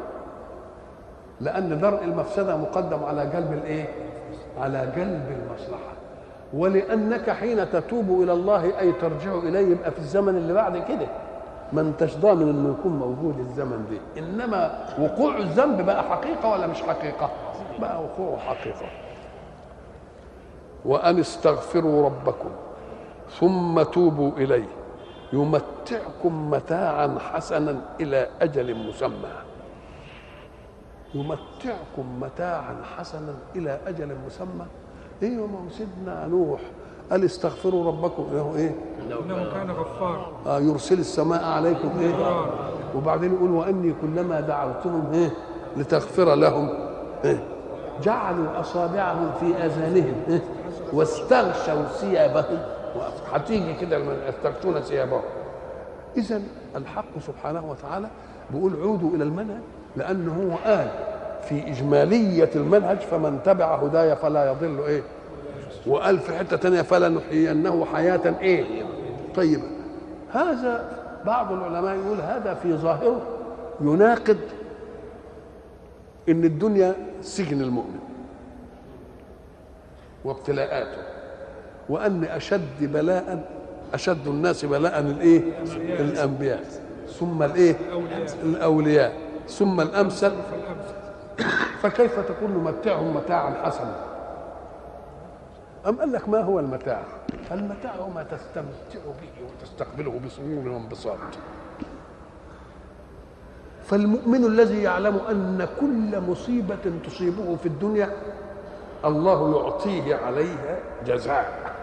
لأن 1.41 1.79
درء 1.81 2.03
المفسدة 2.03 2.57
مقدم 2.57 3.03
على 3.03 3.25
جلب 3.25 3.53
الايه؟ 3.53 3.89
على 4.59 4.91
جلب 4.95 5.37
المصلحة. 5.39 5.93
ولأنك 6.53 7.29
حين 7.29 7.71
تتوب 7.71 8.21
إلى 8.21 8.33
الله 8.33 8.79
أي 8.79 8.91
ترجع 8.91 9.33
إليه 9.33 9.67
يبقى 9.71 9.91
في 9.91 9.99
الزمن 9.99 10.37
اللي 10.37 10.53
بعد 10.53 10.77
كده. 10.77 11.07
ما 11.73 11.81
انتش 11.81 12.15
ضامن 12.15 12.49
انه 12.49 12.75
يكون 12.79 12.91
موجود 12.91 13.39
الزمن 13.39 13.85
ده 13.91 14.21
إنما 14.21 14.85
وقوع 14.99 15.37
الذنب 15.37 15.81
بقى 15.85 16.03
حقيقة 16.03 16.49
ولا 16.49 16.67
مش 16.67 16.81
حقيقة؟ 16.81 17.29
بقى 17.79 18.03
وقوعه 18.03 18.37
حقيقة. 18.39 18.85
وأن 20.85 21.19
استغفروا 21.19 22.05
ربكم 22.05 22.49
ثم 23.39 23.81
توبوا 23.83 24.31
إليه 24.37 24.67
يمتعكم 25.33 26.49
متاعا 26.49 27.17
حسنا 27.33 27.81
إلى 28.01 28.27
أجل 28.41 28.75
مسمى. 28.75 29.29
يمتعكم 31.13 32.19
متاعا 32.19 32.75
حسنا 32.97 33.33
إلى 33.55 33.79
أجل 33.87 34.15
مسمى. 34.25 34.65
إيه 35.23 35.47
ما 35.47 35.69
سيدنا 35.69 36.27
نوح؟ 36.27 36.59
قال 37.11 37.23
استغفروا 37.25 37.87
ربكم. 37.87 38.27
انه 38.31 38.53
إيه؟ 38.55 38.75
إنه 39.25 39.53
كان 39.53 39.71
غفار. 39.71 40.31
آه 40.47 40.59
يرسل 40.59 40.99
السماء 40.99 41.43
عليكم. 41.43 41.89
إيه؟ 41.99 42.13
وبعدين 42.95 43.33
يقول 43.33 43.51
وإني 43.51 43.93
كلما 44.01 44.41
دعوتهم 44.41 45.13
إيه؟ 45.13 45.29
لتغفر 45.77 46.35
لهم. 46.35 46.69
إيه؟ 47.25 47.43
جعلوا 48.03 48.59
أصابعهم 48.59 49.31
في 49.39 49.45
أذانهم 49.45 50.15
إيه؟ 50.27 50.41
واستغشوا 50.93 51.83
ثيابهم. 51.83 52.59
هتيجي 53.33 53.73
كده 53.73 53.97
يستغشون 54.27 54.81
ثيابهم. 54.81 55.21
اذا 56.17 56.41
الحق 56.75 57.19
سبحانه 57.27 57.71
وتعالى 57.71 58.07
بيقول 58.51 58.73
عودوا 58.81 59.09
إلى 59.09 59.23
المنهج 59.23 59.61
لأنه 59.95 60.33
هو 60.43 60.69
قال 60.71 60.87
في 61.49 61.67
إجمالية 61.67 62.49
المنهج 62.55 62.97
فمن 62.97 63.39
تبع 63.45 63.75
هداي 63.75 64.15
فلا 64.15 64.51
يضل 64.51 64.79
إيه؟ 64.87 65.01
وقال 65.87 66.19
في 66.19 66.37
حتة 66.37 66.57
تانية 66.57 66.81
فلنحيينه 66.81 67.85
حياة 67.85 68.35
إيه؟ 68.41 68.85
طيبة. 69.35 69.63
هذا 70.33 70.97
بعض 71.25 71.51
العلماء 71.51 71.95
يقول 71.95 72.17
هذا 72.21 72.53
في 72.53 72.73
ظاهره 72.73 73.21
يناقض 73.81 74.37
إن 76.29 76.43
الدنيا 76.43 76.95
سجن 77.21 77.61
المؤمن 77.61 77.99
وابتلاءاته 80.25 81.01
وأن 81.89 82.23
أشد 82.23 82.61
بلاء 82.93 83.49
أشد 83.93 84.27
الناس 84.27 84.65
بلاء 84.65 84.99
الإيه؟ 84.99 85.41
الأنبياء 85.99 86.63
ثم 87.19 87.43
الإيه؟ 87.43 87.75
الأولياء 88.43 89.13
ثم 89.47 89.81
الأمثل. 89.81 90.31
فكيف 91.81 92.19
تكون 92.19 92.51
نمتعهم 92.51 93.15
متاعا 93.15 93.53
حسنا؟ 93.63 93.95
أم 95.87 95.99
قال 95.99 96.11
لك 96.11 96.29
ما 96.29 96.41
هو 96.41 96.59
المتاع؟ 96.59 97.01
المتاع 97.51 97.95
هو 97.95 98.09
ما 98.09 98.23
تستمتع 98.23 99.05
به 99.05 99.45
وتستقبله 99.45 100.19
بسرور 100.25 100.67
وانبساط. 100.67 101.17
فالمؤمن 103.83 104.45
الذي 104.45 104.83
يعلم 104.83 105.19
أن 105.29 105.67
كل 105.79 106.21
مصيبة 106.31 106.77
تصيبه 107.05 107.55
في 107.55 107.65
الدنيا 107.65 108.09
الله 109.05 109.57
يعطيه 109.57 110.15
عليها 110.15 110.77
جزاء. 111.05 111.73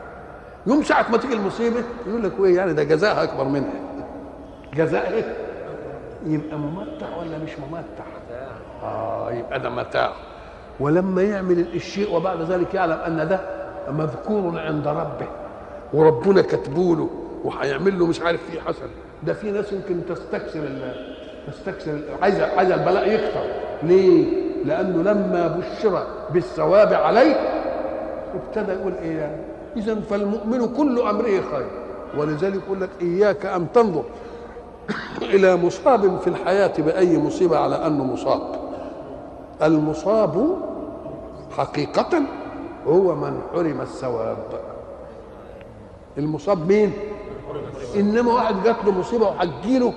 يوم 0.67 0.83
ساعة 0.83 1.11
ما 1.11 1.17
تيجي 1.19 1.35
المصيبة 1.35 1.83
يقول 2.07 2.23
لك 2.23 2.33
إيه 2.41 2.57
يعني 2.57 2.73
ده 2.73 2.83
جزاء 2.85 3.23
أكبر 3.23 3.45
منها. 3.45 3.73
جزاء 4.75 5.13
إيه؟ 5.13 5.37
يبقى 6.27 6.59
ممتع 6.59 7.17
ولا 7.17 7.39
مش 7.39 7.51
ممتع؟ 7.59 8.05
آه 8.83 9.33
يبقى 9.33 9.61
ده 9.61 9.71
متاع. 9.71 10.13
ولما 10.81 11.23
يعمل 11.23 11.59
الشيء 11.59 12.15
وبعد 12.17 12.41
ذلك 12.43 12.75
يعلم 12.75 12.93
أن 12.93 13.29
ده 13.29 13.64
مذكور 13.91 14.59
عند 14.61 14.87
ربه. 14.87 15.27
وربنا 15.95 16.43
كاتبوله 16.43 17.11
وهيعمل 17.45 17.99
له 17.99 18.07
مش 18.07 18.21
عارف 18.21 18.41
فيه 18.51 18.61
حسن 18.61 18.87
ده 19.23 19.33
في 19.33 19.51
ناس 19.51 19.73
يمكن 19.73 20.01
تستكثر 20.09 20.69
تستكثر 21.47 21.99
عايزه 22.23 22.57
عايزة 22.57 22.75
البلاء 22.75 23.13
يكثر 23.13 23.45
ليه؟ 23.83 24.45
لأنه 24.65 25.03
لما 25.03 25.47
بشر 25.47 26.07
بالثواب 26.31 26.93
عليه 26.93 27.35
ابتدى 28.35 28.73
يقول 28.73 28.95
إيه 29.03 29.19
يعني؟ 29.19 29.43
اذا 29.77 29.95
فالمؤمن 29.95 30.75
كل 30.77 31.01
أمره 31.01 31.41
خير. 31.53 31.71
ولذلك 32.17 32.63
يقول 32.67 32.81
لك 32.81 32.91
إياك 33.03 33.47
أن 33.47 33.67
تنظر 33.73 34.05
إلى 35.35 35.57
مصاب 35.57 36.19
في 36.19 36.27
الحياة 36.27 36.73
بأي 36.79 37.19
مصيبة 37.19 37.59
على 37.59 37.87
أنه 37.87 38.05
مصاب. 38.05 38.43
المصاب 39.63 40.59
حقيقة 41.57 42.23
هو 42.89 43.15
من 43.15 43.41
حرم 43.53 43.81
الثواب. 43.81 44.39
المصاب 46.19 46.69
مين؟ 46.69 46.93
إنما 47.97 48.33
واحد 48.33 48.63
جات 48.65 48.77
له 48.85 48.93
مصيبة 48.93 49.27
وهتجيله 49.27 49.93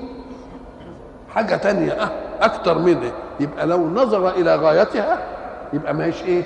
حاجة 1.30 1.56
تانية 1.56 1.92
أه 1.92 2.12
أكتر 2.46 2.78
منه 2.78 3.12
يبقى 3.40 3.68
لو 3.68 3.88
نظر 3.90 4.30
إلى 4.30 4.56
غايتها 4.56 5.28
يبقى 5.74 5.94
ما 5.94 6.06
هيش 6.06 6.24
إيه؟ 6.24 6.44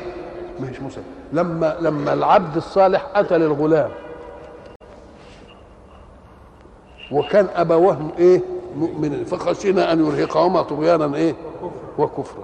ما 0.59 0.69
هيش 0.69 0.81
مصيبة. 0.81 1.05
لما 1.33 1.77
لما 1.81 2.13
العبد 2.13 2.55
الصالح 2.55 3.07
أتى 3.15 3.37
للغلام 3.37 3.91
وكان 7.11 7.47
ابواه 7.55 7.97
إيه؟ 8.17 8.41
مؤمنين. 8.77 9.25
فخشينا 9.25 9.93
أن 9.93 10.05
يرهقهما 10.05 10.61
طغيانا 10.61 11.15
إيه؟ 11.15 11.35
وكفرا. 11.97 12.43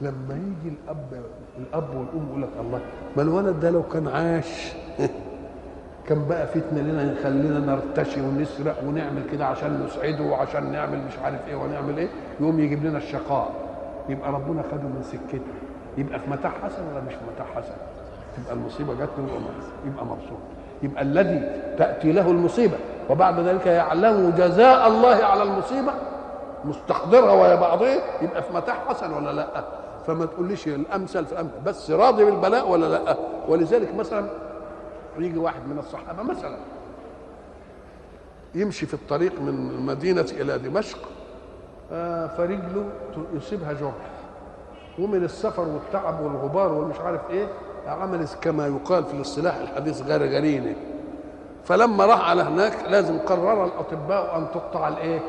لما 0.00 0.34
يجي 0.34 0.74
الأب 0.84 1.22
الأب 1.58 1.88
والأم 1.90 2.28
يقول 2.28 2.42
لك 2.42 2.48
الله 2.60 2.80
ما 3.16 3.22
الولد 3.22 3.60
ده 3.60 3.70
لو 3.70 3.82
كان 3.82 4.08
عاش 4.08 4.72
كان 6.08 6.24
بقى 6.28 6.46
فتنه 6.46 6.80
لنا 6.80 7.12
يخلينا 7.12 7.58
نرتشي 7.58 8.20
ونسرق 8.20 8.84
ونعمل 8.86 9.22
كده 9.32 9.46
عشان 9.46 9.84
نسعده 9.86 10.24
وعشان 10.24 10.72
نعمل 10.72 10.98
مش 10.98 11.18
عارف 11.24 11.48
إيه 11.48 11.56
ونعمل 11.56 11.98
إيه 11.98 12.08
يقوم 12.40 12.60
يجيب 12.60 12.84
لنا 12.84 12.98
الشقاء. 12.98 13.50
يبقى 14.08 14.32
ربنا 14.32 14.62
خده 14.62 14.82
من 14.82 15.02
سكته. 15.02 15.40
يبقى 15.98 16.20
في 16.20 16.30
متاع 16.30 16.50
حسن 16.50 16.82
ولا 16.92 17.00
مش 17.00 17.12
في 17.12 17.20
متاع 17.34 17.46
حسن؟ 17.54 17.74
تبقى 18.36 18.54
المصيبة 18.54 18.94
جات 18.94 19.08
له 19.18 19.40
يبقى 19.86 20.04
مبسوط. 20.04 20.38
يبقى 20.82 21.02
الذي 21.02 21.62
تأتي 21.78 22.12
له 22.12 22.30
المصيبة 22.30 22.76
وبعد 23.10 23.40
ذلك 23.40 23.66
يعلم 23.66 24.34
جزاء 24.38 24.88
الله 24.88 25.24
على 25.24 25.42
المصيبة 25.42 25.92
مستحضرها 26.64 27.32
وهي 27.32 27.56
بعضها 27.56 27.96
يبقى 28.22 28.42
في 28.42 28.54
متاع 28.54 28.74
حسن 28.88 29.12
ولا 29.12 29.32
لأ؟ 29.32 29.64
فما 30.06 30.26
تقوليش 30.26 30.68
الامثل 30.68 31.26
في 31.26 31.32
الامثل 31.32 31.60
بس 31.66 31.90
راضي 31.90 32.24
بالبلاء 32.24 32.68
ولا 32.68 32.86
لأ؟ 32.86 33.16
ولذلك 33.48 33.94
مثلا 33.94 34.28
يجي 35.18 35.38
واحد 35.38 35.68
من 35.68 35.78
الصحابة 35.78 36.22
مثلا 36.22 36.56
يمشي 38.54 38.86
في 38.86 38.94
الطريق 38.94 39.40
من 39.40 39.48
المدينة 39.48 40.26
إلى 40.32 40.58
دمشق 40.58 40.98
آه 41.92 42.26
فرجله 42.26 42.84
يصيبها 43.34 43.72
جرح. 43.72 43.92
ومن 44.98 45.24
السفر 45.24 45.62
والتعب 45.68 46.20
والغبار 46.20 46.72
والمش 46.72 46.98
عارف 47.00 47.20
إيه 47.30 47.48
عمل 47.86 48.26
كما 48.40 48.66
يقال 48.66 49.04
في 49.04 49.14
الاصطلاح 49.14 49.56
الحديث 49.56 50.02
غرغرينه 50.02 50.76
فلما 51.64 52.06
راح 52.06 52.30
على 52.30 52.42
هناك 52.42 52.72
لازم 52.88 53.18
قرر 53.18 53.64
الأطباء 53.64 54.38
أن 54.38 54.46
تقطع 54.54 54.88
الإيه؟ 54.88 55.20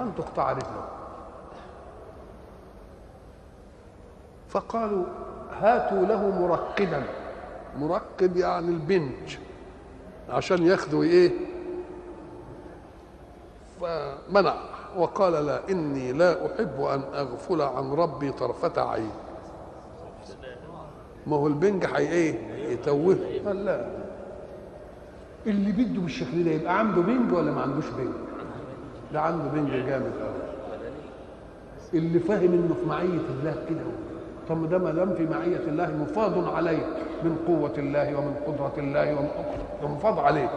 أن 0.00 0.12
تقطع 0.18 0.52
رجله. 0.52 0.87
فقالوا 4.48 5.04
هاتوا 5.60 6.06
له 6.06 6.40
مرقدا 6.40 7.02
مرقد 7.78 8.36
يعني 8.36 8.68
البنج 8.68 9.36
عشان 10.28 10.62
ياخذوا 10.66 11.02
إيه؟ 11.02 11.30
فمنع. 13.80 14.54
وقال 14.96 15.32
لا 15.46 15.70
إني 15.70 16.12
لا 16.12 16.46
أحب 16.46 16.80
أن 16.80 17.00
أغفل 17.14 17.62
عن 17.62 17.92
ربي 17.92 18.32
طرفة 18.32 18.82
عين. 18.90 19.10
ما 21.26 21.36
هو 21.36 21.46
البنج 21.46 21.86
حي 21.86 22.08
إيه؟ 22.08 22.34
يتوه. 22.72 23.16
قال 23.46 23.64
لا. 23.64 23.90
اللي 25.46 25.72
بده 25.72 26.00
بالشكل 26.00 26.44
ده 26.44 26.50
يبقى 26.50 26.78
عنده 26.78 27.02
بنج 27.02 27.32
ولا 27.32 27.50
ما 27.50 27.60
عندوش 27.62 27.84
بنج؟ 27.98 28.12
ده 29.12 29.20
عنده 29.20 29.44
بنج 29.44 29.70
جامد 29.70 30.12
قوي 30.20 30.48
اللي 31.94 32.18
فاهم 32.20 32.52
إنه 32.52 32.74
في 32.74 32.86
معية 32.88 33.06
الله 33.40 33.64
كده 33.70 33.80
طب 34.48 34.68
ده 34.68 34.78
ما 34.78 34.92
دام 34.92 35.14
في 35.14 35.26
معية 35.26 35.56
الله 35.68 35.86
مفاض 35.96 36.54
عليه 36.54 36.86
من 37.22 37.36
قوة 37.46 37.72
الله 37.78 38.16
ومن 38.18 38.34
قدرة 38.46 38.72
الله 38.78 39.14
ومن 39.82 39.94
مفاض 39.94 40.18
عليه. 40.18 40.50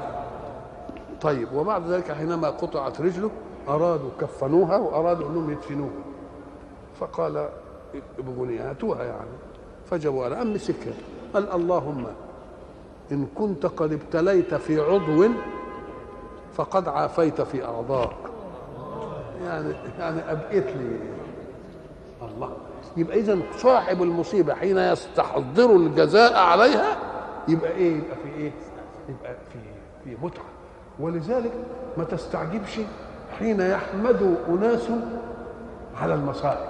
طيب 1.21 1.53
وبعد 1.53 1.87
ذلك 1.87 2.11
حينما 2.11 2.49
قطعت 2.49 3.01
رجله 3.01 3.29
أرادوا 3.67 4.09
كفنوها 4.21 4.77
وأرادوا 4.77 5.29
أنهم 5.29 5.51
يدفنوها. 5.51 5.91
فقال 6.99 7.49
ابغوني 8.19 8.59
هاتوها 8.59 9.03
يعني. 9.03 9.29
فجابوا 9.85 10.27
أنا 10.27 10.41
أم 10.41 10.53
مسكها 10.53 10.93
قال 11.33 11.51
اللهم 11.51 12.05
إن 13.11 13.27
كنت 13.35 13.65
قد 13.65 13.93
ابتليت 13.93 14.53
في 14.53 14.79
عضو 14.81 15.27
فقد 16.53 16.87
عافيت 16.87 17.41
في 17.41 17.65
اعضاء 17.65 18.13
يعني 19.45 19.73
يعني 19.99 20.31
أبقيت 20.31 20.67
لي 20.67 20.97
الله. 22.21 22.51
يبقى 22.97 23.19
إذا 23.19 23.37
صاحب 23.57 24.03
المصيبة 24.03 24.53
حين 24.53 24.77
يستحضر 24.77 25.75
الجزاء 25.75 26.33
عليها 26.37 26.95
يبقى 27.47 27.71
إيه؟ 27.71 27.95
يبقى 27.95 28.15
في 28.23 28.41
إيه؟ 28.41 28.51
يبقى 29.09 29.33
في 29.53 29.59
في 30.03 30.17
متعة. 30.25 30.43
ولذلك 30.99 31.51
ما 31.97 32.03
تستعجبش 32.03 32.79
حين 33.39 33.59
يحمد 33.61 34.35
أناس 34.49 34.87
على 36.01 36.13
المصائب. 36.13 36.69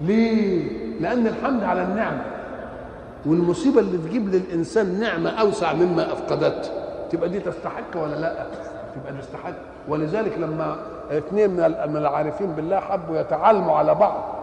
ليه؟ 0.00 0.68
لأن 1.00 1.26
الحمد 1.26 1.64
على 1.64 1.82
النعمة. 1.82 2.24
والمصيبة 3.26 3.80
اللي 3.80 3.98
تجيب 3.98 4.28
للإنسان 4.34 5.00
نعمة 5.00 5.30
أوسع 5.30 5.72
مما 5.72 6.12
أفقدته. 6.12 6.70
تبقى 7.10 7.28
دي 7.28 7.40
تستحق 7.40 7.96
ولا 7.96 8.14
لأ؟ 8.16 8.46
تبقى 8.94 9.22
تستحق. 9.22 9.52
ولذلك 9.88 10.38
لما 10.38 10.76
اثنين 11.10 11.50
من 11.90 11.96
العارفين 11.96 12.52
بالله 12.52 12.80
حبوا 12.80 13.16
يتعالموا 13.18 13.76
على 13.76 13.94
بعض 13.94 14.41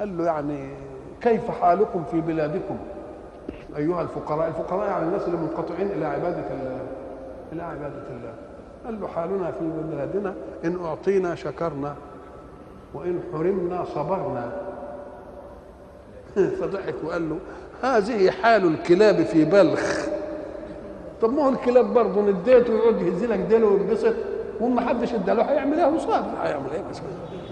قال 0.00 0.18
له 0.18 0.24
يعني 0.24 0.68
كيف 1.20 1.50
حالكم 1.50 2.04
في 2.10 2.20
بلادكم؟ 2.20 2.76
أيها 3.76 4.02
الفقراء 4.02 4.48
الفقراء 4.48 4.88
يعني 4.88 5.04
الناس 5.04 5.22
اللي 5.22 5.36
منقطعين 5.36 5.86
إلى 5.86 6.06
عبادة 6.06 6.44
الله 6.50 6.80
إلى 7.52 7.62
عبادة 7.62 8.06
الله. 8.10 8.34
قال 8.84 9.00
له 9.00 9.08
حالنا 9.08 9.50
في 9.50 9.70
بلادنا 9.90 10.34
إن 10.64 10.84
أعطينا 10.84 11.34
شكرنا 11.34 11.94
وإن 12.94 13.20
حرمنا 13.32 13.84
صبرنا. 13.84 14.52
فضحك 16.60 16.94
وقال 17.04 17.30
له 17.30 17.38
هذه 17.82 18.30
حال 18.30 18.66
الكلاب 18.66 19.22
في 19.22 19.44
بلخ. 19.44 20.06
طب 21.22 21.32
ما 21.32 21.44
هو 21.44 21.48
الكلاب 21.48 21.94
برضه 21.94 22.20
نديته 22.20 22.72
ويقعد 22.72 23.02
يهز 23.02 23.24
لك 23.24 23.38
ديله 23.38 23.66
وينبسط 23.66 24.14
وما 24.60 24.80
حدش 24.80 25.14
اداله 25.14 25.42
هيعمل 25.42 25.80
إيه 25.80 25.86
وصاب 25.86 26.24
هيعمل 26.42 26.70
إيه 26.72 26.82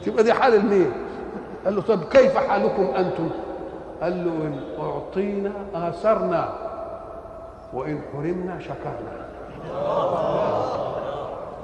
تبقى 0.04 0.24
دي 0.24 0.32
حال 0.32 0.54
المين؟ 0.54 0.92
قال 1.64 1.74
له 1.76 1.82
طب 1.82 2.04
كيف 2.04 2.36
حالكم 2.38 2.82
أنتم؟ 2.96 3.30
قال 4.02 4.24
له 4.24 4.30
إن 4.32 4.60
أعطينا 4.80 5.50
آثرنا 5.74 6.48
وإن 7.72 8.00
حرمنا 8.12 8.58
شكرنا. 8.60 9.22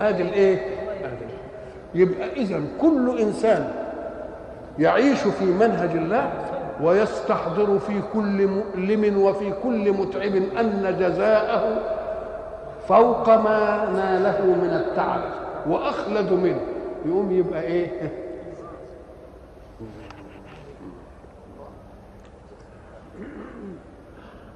ادي 0.01 0.23
الايه 0.23 0.61
يبقى 1.95 2.33
اذا 2.33 2.63
كل 2.81 3.19
إنسان 3.21 3.73
يعيش 4.79 5.19
في 5.21 5.45
منهج 5.45 5.91
الله 5.91 6.33
ويستحضر 6.83 7.79
في 7.79 8.01
كل 8.15 8.47
مؤلم 8.47 9.23
وفي 9.23 9.53
كل 9.63 9.93
متعب 9.93 10.35
أن 10.61 10.97
جزاءه 11.01 11.81
فوق 12.89 13.29
ما 13.29 13.89
ناله 13.95 14.47
من 14.47 14.71
التعب 14.87 15.21
وأخلد 15.69 16.33
منه. 16.33 16.61
يقوم 17.07 17.33
يبقى 17.33 17.63
إيه؟ 17.63 17.89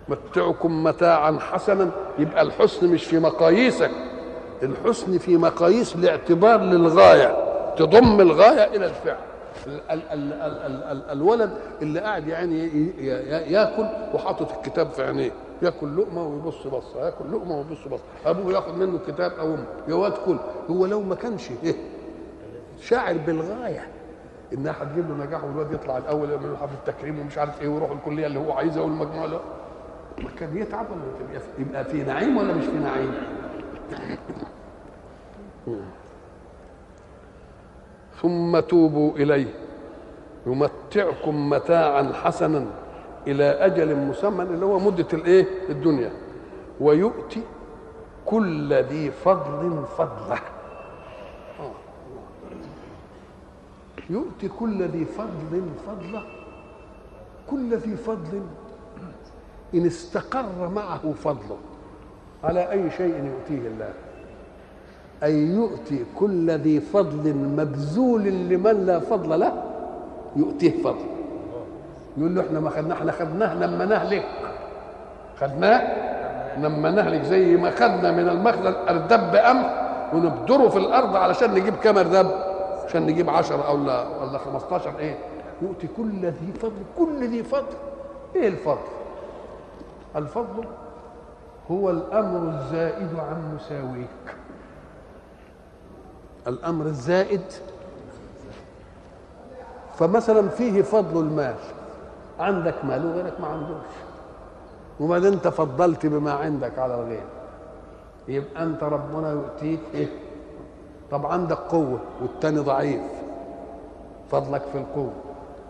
متعكم 0.08 0.84
متاعا 0.84 1.38
حسنا. 1.40 1.90
يبقى 2.18 2.42
الحسن 2.42 2.88
مش 2.88 3.04
في 3.04 3.18
مقاييسك. 3.18 3.90
الحسن 4.62 5.18
في 5.18 5.36
مقاييس 5.36 5.94
الاعتبار 5.94 6.60
للغاية. 6.60 7.36
تضم 7.76 8.20
الغاية 8.20 8.76
إلى 8.76 8.86
الفعل. 8.86 9.16
ال 9.66 9.80
ال 9.90 10.02
ال 10.12 10.32
ال 10.32 10.66
ال 10.66 10.82
ال 10.92 11.10
الولد 11.10 11.50
اللي 11.82 12.00
قاعد 12.00 12.26
يعني 12.28 12.68
ياكل 13.52 13.86
وحاطط 14.14 14.52
الكتاب 14.56 14.90
في 14.90 15.02
عينيه. 15.02 15.30
ياكل 15.62 15.96
لقمة 15.96 16.26
ويبص 16.26 16.66
بصة. 16.66 17.04
ياكل 17.04 17.24
لقمة 17.32 17.56
ويبص 17.58 17.88
بصة. 17.88 18.02
أبوه 18.26 18.52
ياخد 18.52 18.74
منه 18.78 18.96
الكتاب 18.96 19.32
أو 19.32 19.46
امه 19.46 19.64
يا 19.88 19.94
واد 19.94 20.12
كل. 20.26 20.36
هو 20.70 20.86
لو 20.86 21.00
ما 21.00 21.14
كانش 21.14 21.48
إيه؟ 21.64 21.74
شاعر 22.82 23.16
بالغاية. 23.26 23.86
انها 24.52 24.74
هتجيب 24.82 25.08
له 25.08 25.24
نجاح 25.26 25.44
والواد 25.44 25.72
يطلع 25.72 25.98
الأول 25.98 26.30
يعمل 26.30 26.50
له 26.50 26.56
حفلة 26.56 26.94
تكريم 26.94 27.18
ومش 27.20 27.38
عارف 27.38 27.62
إيه 27.62 27.68
ويروح 27.68 27.90
الكلية 27.90 28.26
اللي 28.26 28.38
هو 28.38 28.52
عايزها 28.52 28.82
والمجموعة 28.82 29.26
ما 29.26 29.38
كان 30.30 30.56
يتعب 30.56 30.86
ولا 30.90 31.40
يبقى 31.58 31.84
في 31.84 32.02
نعيم 32.02 32.36
ولا 32.36 32.54
مش 32.54 32.64
في 32.64 32.78
نعيم؟ 32.78 33.14
ثم 38.22 38.60
توبوا 38.60 39.16
إليه. 39.16 39.54
يمتعكم 40.46 41.50
متاعا 41.50 42.12
حسنا 42.12 42.66
إلى 43.26 43.44
أجل 43.44 43.96
مسمى 43.96 44.42
اللي 44.42 44.66
هو 44.66 44.78
مدة 44.78 45.06
الإيه؟ 45.12 45.46
الدنيا. 45.68 46.12
ويؤتي 46.80 47.42
كل 48.26 48.74
ذي 48.74 49.10
فضل 49.10 49.84
فضله. 49.98 50.38
يؤتي 54.10 54.48
كل 54.48 54.82
ذي 54.82 55.04
فضل 55.04 55.62
فضله. 55.86 56.22
كل 57.50 57.76
ذي 57.76 57.96
فضل 57.96 58.42
إن 59.74 59.86
استقر 59.86 60.68
معه 60.74 61.12
فضله 61.24 61.56
على 62.44 62.70
أي 62.70 62.90
شيء 62.90 63.14
يؤتيه 63.14 63.68
الله. 63.68 63.92
أي 65.22 65.34
يؤتي 65.34 66.04
كل 66.18 66.50
ذي 66.50 66.80
فضل 66.80 67.34
مبذول 67.34 68.22
لمن 68.22 68.86
لا 68.86 68.98
فضل 69.00 69.40
له 69.40 69.62
يؤتيه 70.36 70.82
فضل. 70.82 71.06
يقول 72.16 72.34
له 72.34 72.42
إحنا 72.46 72.60
ما 72.60 72.70
خدناه 72.70 72.94
إحنا 72.96 73.12
خدناه 73.12 73.54
لما 73.54 73.84
نهلك. 73.84 74.24
خدناه 75.40 76.12
لما 76.58 76.90
نهلك 76.90 77.22
زي 77.22 77.56
ما 77.56 77.70
خدنا 77.70 78.12
من 78.12 78.28
المخزن 78.28 78.74
أردب 78.88 79.36
قمح 79.36 79.82
ونبدره 80.14 80.68
في 80.68 80.78
الأرض 80.78 81.16
علشان 81.16 81.54
نجيب 81.54 81.74
كام 81.76 81.98
أردب؟ 81.98 82.30
عشان 82.88 83.06
نجيب 83.06 83.30
10 83.30 83.66
أو 83.66 83.74
ولا 83.76 84.06
ولا 84.08 84.38
15 84.38 84.98
إيه؟ 84.98 85.18
يؤتي 85.62 85.86
كل 85.96 86.20
ذي 86.26 86.52
فضل 86.62 86.82
كل 86.98 87.24
ذي 87.28 87.42
فضل. 87.42 87.76
إيه 88.36 88.48
الفضل؟ 88.48 88.78
الفضل 90.16 90.64
هو 91.70 91.90
الأمر 91.90 92.48
الزائد 92.48 93.18
عن 93.18 93.54
مساويك. 93.54 94.36
الأمر 96.46 96.86
الزائد. 96.86 97.42
فمثلا 99.98 100.48
فيه 100.48 100.82
فضل 100.82 101.20
المال. 101.20 101.54
عندك 102.40 102.84
مال 102.84 103.06
وغيرك 103.06 103.40
ما 103.40 103.46
عندوش. 103.46 103.92
وبعدين 105.00 105.32
انت 105.32 105.48
فضلت 105.48 106.06
بما 106.06 106.32
عندك 106.32 106.78
على 106.78 106.94
الغير. 106.94 107.24
يبقى 108.28 108.62
انت 108.62 108.82
ربنا 108.82 109.30
يؤتيك 109.30 109.80
إيه؟ 109.94 110.08
طب 111.10 111.26
عندك 111.26 111.56
قوة 111.58 111.98
والتاني 112.22 112.58
ضعيف. 112.58 113.02
فضلك 114.30 114.62
في 114.72 114.78
القوة. 114.78 115.12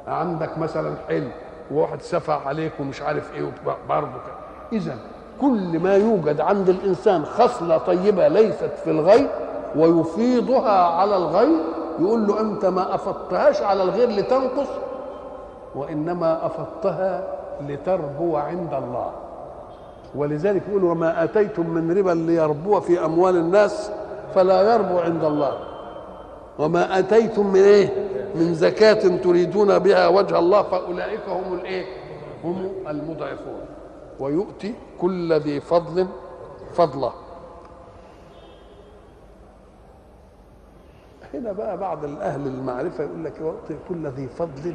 عندك 0.06 0.58
مثلا 0.58 0.96
حلم. 1.08 1.32
وواحد 1.72 2.02
سفع 2.02 2.46
عليك 2.46 2.72
ومش 2.80 3.02
عارف 3.02 3.34
إيه 3.34 3.52
برضه 3.88 4.20
اذا 4.72 4.96
كل 5.40 5.78
ما 5.78 5.96
يوجد 5.96 6.40
عند 6.40 6.68
الإنسان 6.68 7.24
خصلة 7.24 7.78
طيبة 7.78 8.28
ليست 8.28 8.70
في 8.84 8.90
الغير 8.90 9.28
ويفيضها 9.76 10.84
على 10.86 11.16
الغير 11.16 11.58
يقول 12.00 12.26
له 12.26 12.40
أنت 12.40 12.64
ما 12.64 12.94
أفضتهاش 12.94 13.62
على 13.62 13.82
الغير 13.82 14.08
لتنقص 14.08 14.68
وإنما 15.74 16.46
أفضتها 16.46 17.24
لتربو 17.68 18.36
عند 18.36 18.74
الله. 18.74 19.10
ولذلك 20.14 20.62
يقول 20.68 20.84
وما 20.84 21.24
آتيتم 21.24 21.70
من 21.70 21.98
ربا 21.98 22.10
ليربو 22.10 22.80
في 22.80 23.04
أموال 23.04 23.36
الناس 23.36 23.90
فلا 24.34 24.74
يربو 24.74 24.98
عند 24.98 25.24
الله. 25.24 25.52
وما 26.62 26.98
أتيتم 26.98 27.46
من 27.46 27.60
إيه؟ 27.60 27.88
من 28.34 28.54
زكاة 28.54 29.16
تريدون 29.16 29.78
بها 29.78 30.08
وجه 30.08 30.38
الله 30.38 30.62
فأولئك 30.62 31.28
هم 31.28 31.54
الإيه؟ 31.54 31.84
هم 32.44 32.70
المضعفون. 32.88 33.60
ويؤتي 34.20 34.74
كل 35.00 35.32
ذي 35.32 35.60
فضل 35.60 36.06
فضله. 36.74 37.12
هنا 41.34 41.52
بقى 41.52 41.78
بعض 41.78 42.04
الأهل 42.04 42.46
المعرفة 42.46 43.04
يقول 43.04 43.24
لك 43.24 43.32
يعطي 43.40 43.74
كل 43.88 44.06
ذي 44.06 44.28
فضل 44.28 44.74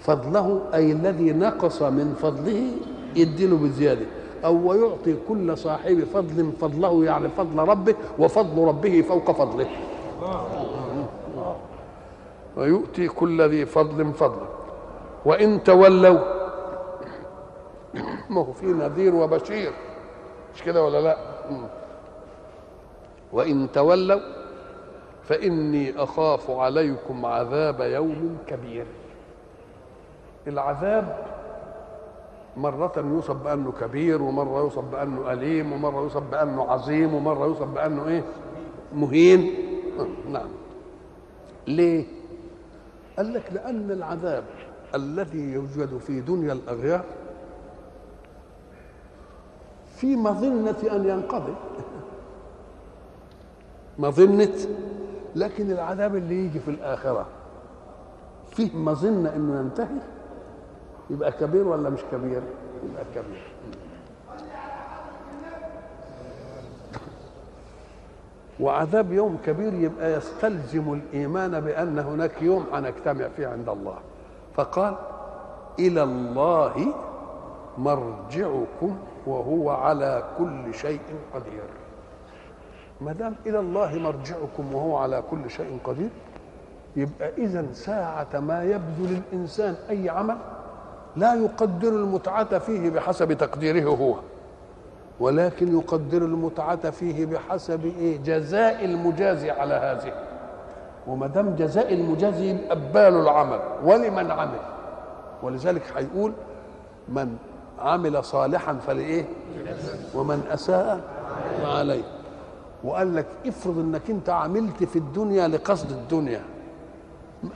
فضله 0.00 0.60
أي 0.74 0.92
الذي 0.92 1.32
نقص 1.32 1.82
من 1.82 2.14
فضله 2.22 2.62
يديله 3.16 3.56
بزيادة. 3.56 4.06
أو 4.44 4.70
ويعطي 4.70 5.16
كل 5.28 5.58
صاحب 5.58 6.04
فضل 6.14 6.52
فضله 6.60 7.04
يعني 7.04 7.28
فضل 7.28 7.58
ربه 7.58 7.94
وفضل 8.18 8.64
ربه 8.64 9.02
فوق 9.02 9.30
فضله. 9.30 9.66
ويؤتي 12.58 13.08
كل 13.08 13.42
ذي 13.48 13.66
فضل 13.66 14.12
فضله. 14.12 14.48
وإن 15.24 15.62
تولوا 15.62 16.18
ما 18.30 18.40
هو 18.40 18.52
في 18.52 18.66
نذير 18.66 19.14
وبشير. 19.14 19.72
مش 20.54 20.62
كده 20.62 20.84
ولا 20.84 21.00
لا؟ 21.00 21.16
وإن 23.32 23.68
تولوا 23.72 24.20
فإني 25.22 26.02
أخاف 26.02 26.50
عليكم 26.50 27.26
عذاب 27.26 27.80
يوم 27.80 28.38
كبير. 28.46 28.86
العذاب 30.46 31.26
مرة 32.56 32.92
يوصف 32.96 33.36
بأنه 33.36 33.72
كبير 33.80 34.22
ومرة 34.22 34.58
يوصف 34.60 34.84
بأنه 34.84 35.32
أليم 35.32 35.72
ومرة 35.72 36.00
يوصف 36.02 36.22
بأنه 36.22 36.62
عظيم 36.70 37.14
ومرة 37.14 37.44
يوصف 37.46 37.66
بأنه 37.68 38.08
إيه؟ 38.08 38.24
مهين. 38.94 39.54
نعم. 40.30 40.48
ليه؟ 41.66 42.17
قال 43.18 43.32
لك 43.32 43.52
لأن 43.52 43.90
العذاب 43.90 44.44
الذي 44.94 45.52
يوجد 45.52 45.98
في 45.98 46.20
دنيا 46.20 46.52
الأغيار 46.52 47.04
في 49.96 50.16
مظنة 50.16 50.76
أن 50.92 51.08
ينقضي. 51.08 51.54
مظنة. 53.98 54.54
لكن 55.36 55.70
العذاب 55.70 56.16
اللي 56.16 56.34
يجي 56.44 56.60
في 56.60 56.70
الآخرة 56.70 57.26
فيه 58.50 58.76
مظنة 58.76 59.36
أنه 59.36 59.60
ينتهي؟ 59.60 59.98
يبقى 61.10 61.32
كبير 61.32 61.68
ولا 61.68 61.90
مش 61.90 62.00
كبير؟ 62.12 62.42
يبقى 62.84 63.04
كبير. 63.14 63.52
وعذاب 68.60 69.12
يوم 69.12 69.38
كبير 69.46 69.74
يبقى 69.74 70.12
يستلزم 70.12 70.92
الإيمان 70.92 71.60
بأن 71.60 71.98
هناك 71.98 72.42
يوم 72.42 72.66
هنجتمع 72.72 73.28
فيه 73.36 73.46
عند 73.46 73.68
الله. 73.68 73.96
فقال 74.54 74.94
إلى 75.78 76.02
الله 76.02 76.94
مرجعكم 77.78 78.96
وهو 79.26 79.70
على 79.70 80.22
كل 80.38 80.74
شيء 80.74 81.00
قدير. 81.34 81.62
ما 83.00 83.12
دام 83.12 83.34
إلى 83.46 83.58
الله 83.58 83.98
مرجعكم 83.98 84.74
وهو 84.74 84.96
على 84.96 85.22
كل 85.30 85.50
شيء 85.50 85.78
قدير 85.84 86.08
يبقى 86.96 87.30
اذا 87.38 87.66
ساعة 87.72 88.40
ما 88.40 88.64
يبذل 88.64 89.22
الإنسان 89.32 89.74
أي 89.90 90.08
عمل 90.08 90.36
لا 91.16 91.34
يقدر 91.34 91.88
المتعة 91.88 92.58
فيه 92.58 92.90
بحسب 92.90 93.32
تقديره 93.32 93.88
هو. 93.90 94.14
ولكن 95.20 95.78
يقدر 95.78 96.22
المتعة 96.22 96.90
فيه 96.90 97.26
بحسب 97.26 97.84
إيه؟ 97.84 98.18
جزاء 98.18 98.84
المجازي 98.84 99.50
على 99.50 99.74
هذه. 99.74 100.12
وما 101.06 101.26
دام 101.26 101.54
جزاء 101.56 101.94
المجازي 101.94 102.50
يبقى 102.50 103.08
العمل 103.08 103.60
ولمن 103.84 104.30
عمل؟ 104.30 104.60
ولذلك 105.42 105.82
هيقول 105.96 106.32
من 107.08 107.36
عمل 107.78 108.24
صالحا 108.24 108.74
فلإيه؟ 108.86 109.24
ومن 110.14 110.42
أساء 110.50 111.00
فعليه. 111.62 112.02
وقال 112.84 113.16
لك 113.16 113.26
افرض 113.46 113.78
إنك 113.78 114.10
أنت 114.10 114.30
عملت 114.30 114.84
في 114.84 114.96
الدنيا 114.96 115.48
لقصد 115.48 115.90
الدنيا. 115.90 116.40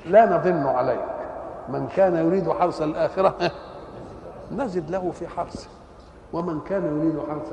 لا 0.07 0.27
نظن 0.38 0.66
عليك. 0.66 1.01
من 1.68 1.88
كان 1.96 2.27
يريد 2.27 2.51
حرث 2.51 2.83
الآخرة 2.83 3.37
نزد 4.59 4.90
له 4.90 5.11
في 5.11 5.29
حرثه. 5.29 5.68
ومن 6.33 6.61
كان 6.61 6.83
يريد 6.85 7.18
حرث 7.29 7.53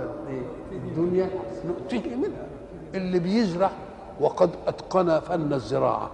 الدنيا 0.71 1.29
نؤتيه 1.67 2.15
منها. 2.15 2.45
اللي 2.95 3.19
بيزرع 3.19 3.69
وقد 4.21 4.49
أتقن 4.67 5.19
فن 5.19 5.53
الزراعة 5.53 6.09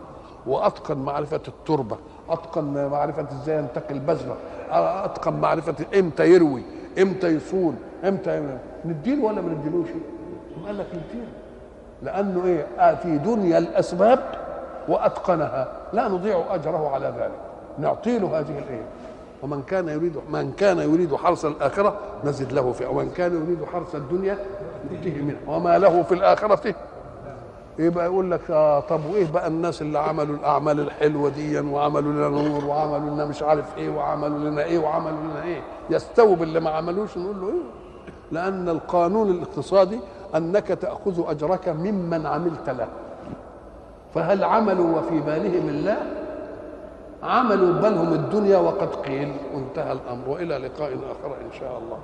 وأتقن 0.48 0.98
معرفة 0.98 1.42
التربة 1.48 1.98
أتقن 2.30 2.88
معرفة 2.92 3.28
إزاي 3.32 3.58
ينتقي 3.58 3.94
البذرة 3.94 4.38
أتقن 4.72 5.34
معرفة 5.34 5.76
إمتى 6.00 6.26
يروي 6.26 6.64
إمتى 7.02 7.28
يصون 7.28 7.78
إمتى 8.04 8.58
نديله 8.86 9.24
ولا 9.24 9.42
ما 9.42 9.54
نديلوش؟ 9.54 9.88
قال 10.66 10.78
لك 10.78 10.88
نديله. 10.88 11.28
لأنه 12.04 12.46
إيه؟ 12.46 12.68
آه 12.80 12.96
في 12.96 13.18
دنيا 13.18 13.58
الأسباب 13.58 14.20
وأتقنها. 14.88 15.68
لا 15.94 16.08
نضيع 16.08 16.44
أجره 16.50 16.90
على 16.90 17.14
ذلك. 17.20 17.40
نعطي 17.80 18.20
له 18.20 18.40
هذه 18.40 18.60
الايه 18.60 18.86
ومن 19.46 19.62
كان 19.62 19.88
يريد 19.88 20.14
من 20.30 20.52
كان 20.58 20.78
يريد 20.78 21.16
حرث 21.16 21.46
الآخرة 21.46 21.96
نزد 22.24 22.54
له 22.54 22.72
فيها 22.72 22.88
ومن 22.88 23.10
كان 23.10 23.34
يريد 23.46 23.66
حرث 23.74 23.96
الدنيا 23.96 24.38
نؤتيه 24.92 25.22
منها 25.22 25.40
وما 25.48 25.78
له 25.78 26.04
في 26.04 26.12
الآخرة 26.14 26.76
يبقى 27.80 28.06
يقول 28.06 28.32
لك 28.32 28.52
آه 28.52 28.80
طب 28.80 29.00
وإيه 29.06 29.32
بقى 29.32 29.48
الناس 29.48 29.82
اللي 29.82 30.00
عملوا 30.00 30.36
الأعمال 30.36 30.80
الحلوة 30.80 31.30
دي 31.30 31.60
وعملوا 31.60 32.12
لنا 32.14 32.30
نور 32.30 32.66
وعملوا 32.66 33.10
لنا 33.14 33.26
مش 33.26 33.44
عارف 33.44 33.78
إيه 33.78 33.90
وعملوا 33.90 34.40
لنا 34.40 34.64
إيه 34.64 34.80
وعملوا 34.80 35.20
لنا 35.20 35.44
إيه؟ 35.44 35.62
يستووا 35.90 36.36
باللي 36.36 36.60
ما 36.60 36.70
عملوش 36.70 37.18
نقول 37.18 37.42
له 37.42 37.48
إيه؟ 37.48 37.64
لأن 38.32 38.70
القانون 38.70 39.30
الاقتصادي 39.30 40.00
أنك 40.36 40.68
تأخذ 40.68 41.30
أجرك 41.30 41.70
ممن 41.70 42.26
عملت 42.26 42.70
له. 42.70 42.88
فهل 44.16 44.44
عملوا 44.44 44.98
وفي 45.00 45.20
بالهم 45.20 45.70
الله؟ 45.70 45.98
عملوا 47.26 47.74
بالهم 47.74 48.14
الدنيا 48.14 48.58
وقد 48.58 48.96
قيل 48.96 49.34
وانتهى 49.54 49.92
الأمر. 49.92 50.30
والى 50.30 50.58
لقاء 50.58 50.92
آخر 50.94 51.32
إن 51.42 51.52
شاء 51.60 51.78
الله. 51.78 52.00